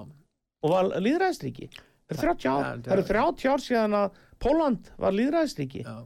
[0.65, 4.93] og var líðræðisríki það er 30 ár, Já, það eru 30 ár síðan að Póland
[5.03, 5.97] var líðræðisríki já,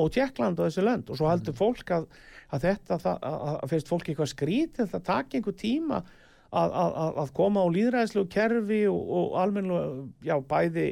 [0.00, 1.08] og Tjekkland og þessi lönd.
[1.10, 1.32] Og svo Mm.
[1.34, 2.04] heldur fólk að,
[2.54, 5.98] að þetta það, að, að finnst fólk eitthvað skrítið það taki einhver tíma
[6.50, 10.88] að, að, að- að koma á líðræðislegu kerfi og, og almennilega, já, bæði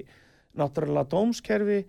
[0.59, 1.81] náttúrulega dómskerfi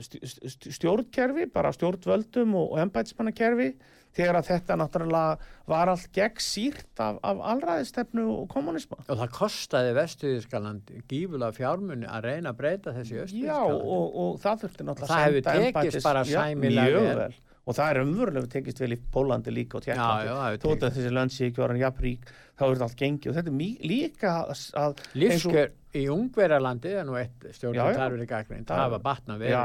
[0.00, 3.70] st- stjórnkerfi bara stjórnvöldum og, embætismannakerfi
[4.16, 9.32] þegar að þetta náttúrulega var allt gegn sírt af, af allræðistefnu og kommunisma og það
[9.36, 13.90] kostaði Vestuðískaland gífulega fjármunni að reyna að breyta þessi Já, Östuðískaland.
[13.96, 17.18] og, og það þurfti náttúrulega Það hefur senda tekist bara Já, sæmilega vel.
[17.24, 17.36] vel.
[17.66, 20.28] Og það er umverulega tekist vel í Pólandi líka og Tjekklandi
[20.62, 23.26] þótt að þessi lönd sé ekki orðin jafnrík þá er þetta allt gengið.
[23.32, 25.00] Og þetta er mý- líka að,
[25.32, 25.56] eins og-
[25.96, 29.64] í Ungverjalandi er nú eitt stjórnum þar verið gaggrind, Það- var batna Já,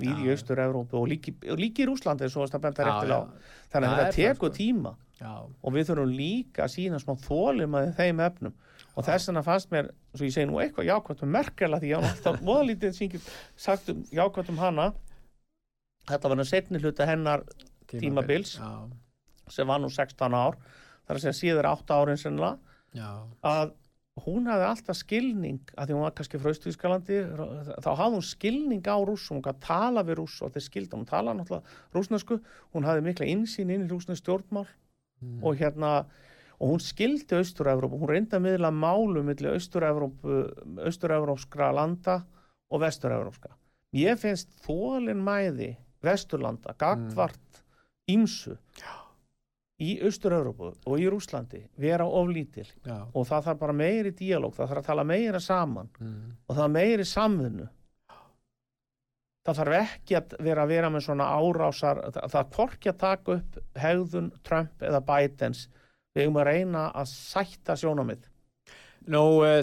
[0.00, 0.32] í já.
[0.32, 1.34] Austur-Európu og líki,
[1.84, 2.30] í Rúslandi á
[3.72, 4.48] þannig að þetta tekur sko.
[4.56, 4.94] tíma.
[5.62, 8.52] Og við þurfum líka að sína smá þólum að þeim efnum.
[8.96, 11.88] Og þess vegna fannst mér, svo ég segi nú eitthvað jákvæmt um Merkel að því
[11.92, 12.08] ég var
[12.94, 13.20] sem ég get
[13.56, 14.94] sagt um jákvæmt um hana
[16.10, 17.44] þetta var nú setni hluta hennar
[17.90, 18.56] Tímabils.
[18.58, 18.88] Já,
[19.50, 20.58] sem var nú 16 ár
[21.06, 22.58] þar að segja síður 8 árin sennilega
[23.42, 23.72] að
[24.20, 27.18] hún hafði alltaf skilning að því hún var kannski frá Östurískalandi
[27.80, 31.06] þá hafði hún skilning á rússum hún gæti tala við rúss og þeir skildi hún
[31.08, 32.40] tala náttúrulega rússnesku,
[32.74, 34.66] hún hafði mikla insýn inn í rússnesk stjórnmál
[35.20, 35.44] Mm.
[35.44, 36.06] og hérna
[36.60, 40.38] og hún skildi Austur-Evrópu, hún reyndi að miðla málu milli Austur-Evrópu
[40.80, 42.22] Austur-Evrópskra landa
[42.70, 43.52] og Vestur-Evrópska.
[43.96, 47.62] Ég finnst þólin mæði Vesturlanda gagvart
[48.10, 48.56] ímsu
[49.80, 52.98] í Austur-Evrópu og í Rúslandi vera oflítil já.
[53.14, 56.34] og það þarf bara meiri díalóg, það þarf að tala meira saman Mm.
[56.48, 57.68] og það meiri samvinnu
[59.46, 63.36] það þarf ekki að vera að vera með svona árásar það, það hvorki að taka
[63.38, 65.62] upp hegðun Trump eða Bidens
[66.14, 68.26] við eigum að reyna að sætta sjónamið
[69.08, 69.62] Nú, uh,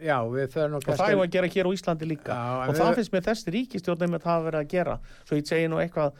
[0.00, 2.70] já, við förum nú og það er að gera hér á Íslandi líka Já, og
[2.74, 4.94] við- það finnst mér þessi ríkistjórn einmitt hafa verið að gera
[5.28, 6.12] svo ég segi nú eitthvað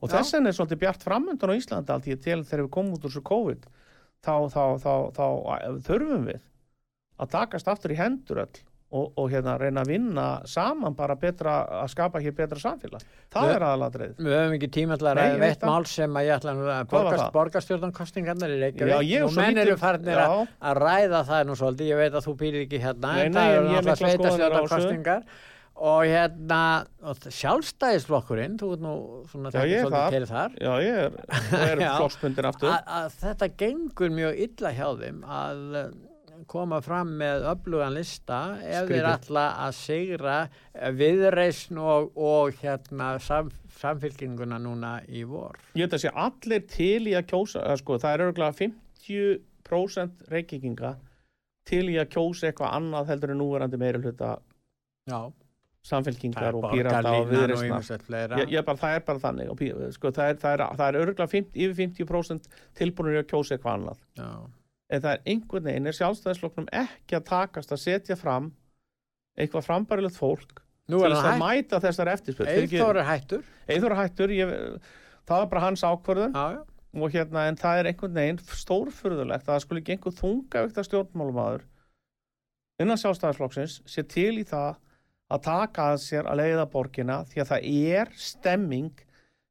[0.00, 2.96] og þess vegna er svolítið bjart framöndan á Íslandi allt ég til þegar við komum
[2.98, 3.62] út úr svo COVID
[4.26, 6.40] þá, þá, þá, þá, þá þurfum við
[7.20, 8.58] að takast aftur í hendur öll
[8.90, 11.52] og, og hérna reyna að vinna saman bara betra
[11.84, 15.14] að skapa hér betra samfélag það Við- er aðalatrið Við höfum ekki tíma til að
[15.20, 15.70] ræða ég veit eitt það.
[15.70, 17.28] mál sem að ég ætla að borgast,
[19.06, 20.34] ég er Nú svo menn eru farnir að,
[20.72, 21.92] að ræða það nú svolítið.
[21.92, 23.14] Ég veit að þú býrir ekki hérna.
[23.14, 25.24] Nei, nei, það eru er náttúrulega sveitarstjórnankostingar.
[25.80, 26.60] Og hérna,
[27.08, 28.94] og sjálfstæðisflokkurinn, þú ert nú
[29.30, 30.56] svona er svolítið til þar.
[30.60, 31.14] já ég er,
[31.56, 31.92] er Já.
[31.96, 32.74] flokksbundir aftur
[33.22, 35.62] þetta gengur mjög illa hjá þeim að
[36.48, 39.08] koma fram með öflugan lista ef þeir Skrítið.
[39.10, 45.58] ætla að sigra eh, viðreisn og, og hérna sam, samfylkinguna núna í vor.
[45.74, 50.96] ég veit að sé allir til í að kjósa sko, það er örgulega 50% reykinga
[51.68, 54.38] til í að kjósa eitthvað annað heldur en núverandi meiri hluta
[55.86, 57.30] samfélkingar og pírata og
[58.04, 58.38] fleira.
[58.42, 61.78] Ég, ég bara, það er bara þannig sko, það, er, er, er örgulega 50, yfir
[62.04, 64.02] 50% tilbúinir í að kjósa eitthvað annað.
[64.20, 64.28] Já,
[64.90, 68.50] en það er einhvern veginn er sjálfstæðisflokknum ekki að takast að setja fram
[69.38, 70.60] eitthvað frambærilegt fólk
[70.90, 73.46] til þess að það mæta þessar eftirspöld Eithor er hættur.
[73.70, 74.52] Eithor er hættur ég,
[75.28, 76.34] það var bara hans ákvörðun.
[76.34, 76.62] Já, já,
[76.98, 81.66] og hérna en það er einhvern veginn stórfurðulegt að það skulle ekki einhver þungavíkta stjórnmálumæður
[82.80, 84.80] innan sjálfstæðisflokksins sé til í það
[85.30, 89.04] að taka að sér að leiða borgina því að það er stemming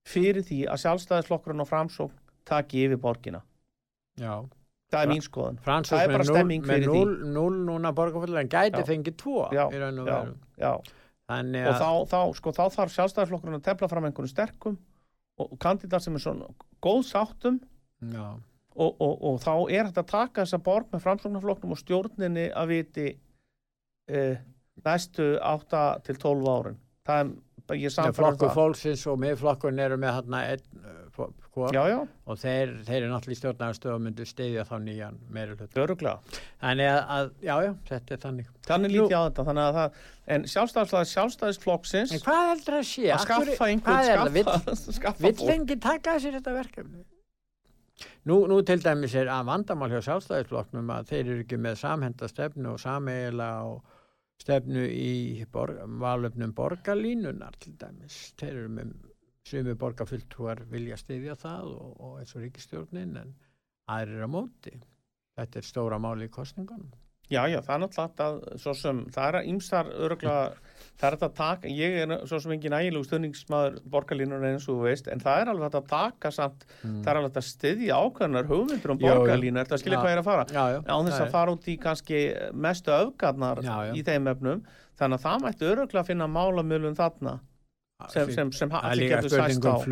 [0.09, 2.17] fyrir því að sjálfstæðisflokkurinn og framsókn
[2.49, 3.43] taki yfir borgina.
[4.19, 4.43] Já.
[4.89, 5.59] Það er mín skoðun.
[5.65, 6.99] Fransús Það er bara með stemming með fyrir því.
[6.99, 10.03] núll, núl núna borgarfólk en gæti fengið tvo Já, í raun
[11.69, 14.77] og þá, þá, sko, þá þarf sjálfstæðisflokkurinn að tefla fram einhvern sterkum
[15.39, 16.49] og kandidat sem er svona
[16.83, 17.59] góð sáttum.
[18.79, 22.69] Og, og, og þá er þetta að taka þessa borg með framsóknarflokknum og stjórninni að
[22.71, 23.07] viti
[24.09, 24.39] eh,
[24.85, 26.77] næstu 8 til 12 árin.
[27.07, 27.31] Það er,
[27.89, 30.63] er samfæður flokkur fólksins og miðflokkurinn eru með hérna einn
[31.15, 31.73] fó- hvor.
[31.75, 35.17] Já, já, og þeir, þeir eru náttúrulega í stjórnarstöð og myndu steyðja þá nýjan
[35.83, 36.19] öruglega
[36.61, 38.49] þannig að, að, já, já, þetta er þannig.
[38.69, 39.99] Þannig lítið á þetta þannig að það,
[40.35, 43.05] en sjálfstæðisflokk sjálfstæðisflokksins en hvað heldur að sé?
[43.11, 45.23] að skaffa einhvern er það?
[45.25, 47.05] Vill- lengi taka sér þetta verkefni?
[48.29, 52.27] Nú, nú til dæmis er að vandamál hjá sjálfstæðisflokknum að þeir eru ekki með samhenda
[52.31, 53.81] stefnu og sameigila og
[54.39, 58.19] stefnu í borg, valöfnum borgarlínunar til dæmis.
[58.39, 58.95] Þeir eru með
[59.49, 63.35] sumi borgarfulltrúar vilja styðja það og, og eins og ríkistjórnin en
[63.89, 64.75] aðrir á móti.
[65.39, 66.91] Þetta er stóra máli í kostningunum
[67.29, 71.27] Já, já, það er náttúrulega svo sem, það er að ýmsar öruglega, það er þetta
[71.27, 75.21] að taka, ég er svo sem engin ægilegu stöðningsmaður borgarlínur eins og þú veist, en
[75.21, 76.95] það er alveg hægt að taka samt, mm.
[77.03, 80.01] það er alveg hægt að styðja ákveðnar hugmyndur um borgarlínu, þetta skilja Já.
[80.01, 82.23] hvað er að fara, já, já, án þess að fara út í kannski
[82.65, 84.65] mestu öfgarnar Já, í þeim efnum,
[84.97, 89.37] þannig að það mætti öruglega að finna málamölun þarna, er- sem, sem, sem allir getur
[89.37, 89.77] sæst á.
[89.77, 89.85] um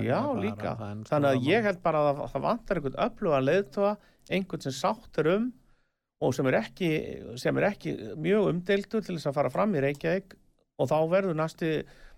[0.00, 0.76] hann Já, líka.
[1.12, 1.64] Þannig að ég mál.
[1.68, 3.96] held bara að það vantar einhvern öfluga leiðtóa,
[4.30, 5.48] einhvern sem sátt er um
[6.24, 6.90] og sem er ekki,
[7.38, 10.34] sem er ekki mjög umdeildur til þess að fara fram í Reykjavík
[10.78, 11.72] og þá verður næsti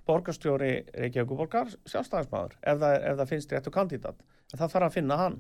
[0.09, 4.23] borgarstjóri Reykjavíkuborgar sjálfstæðismadur ef ef það finnst réttu kandidat.
[4.53, 5.37] En það þarf að finna hann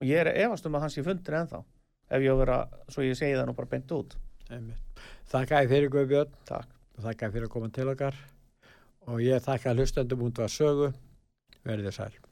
[0.00, 1.62] og ég er efast um að hann sé fundur ennþá
[2.06, 4.16] ef ég á að vera, svo ég segi það nú bara beint út.
[5.26, 6.70] Þakka ég fyrir Guðbjörn Takk.
[6.96, 8.22] Þakka þér fyrir að koma til okkar
[9.10, 10.92] og ég þakka hlustendum út var sögu
[11.66, 12.25] verðið sæl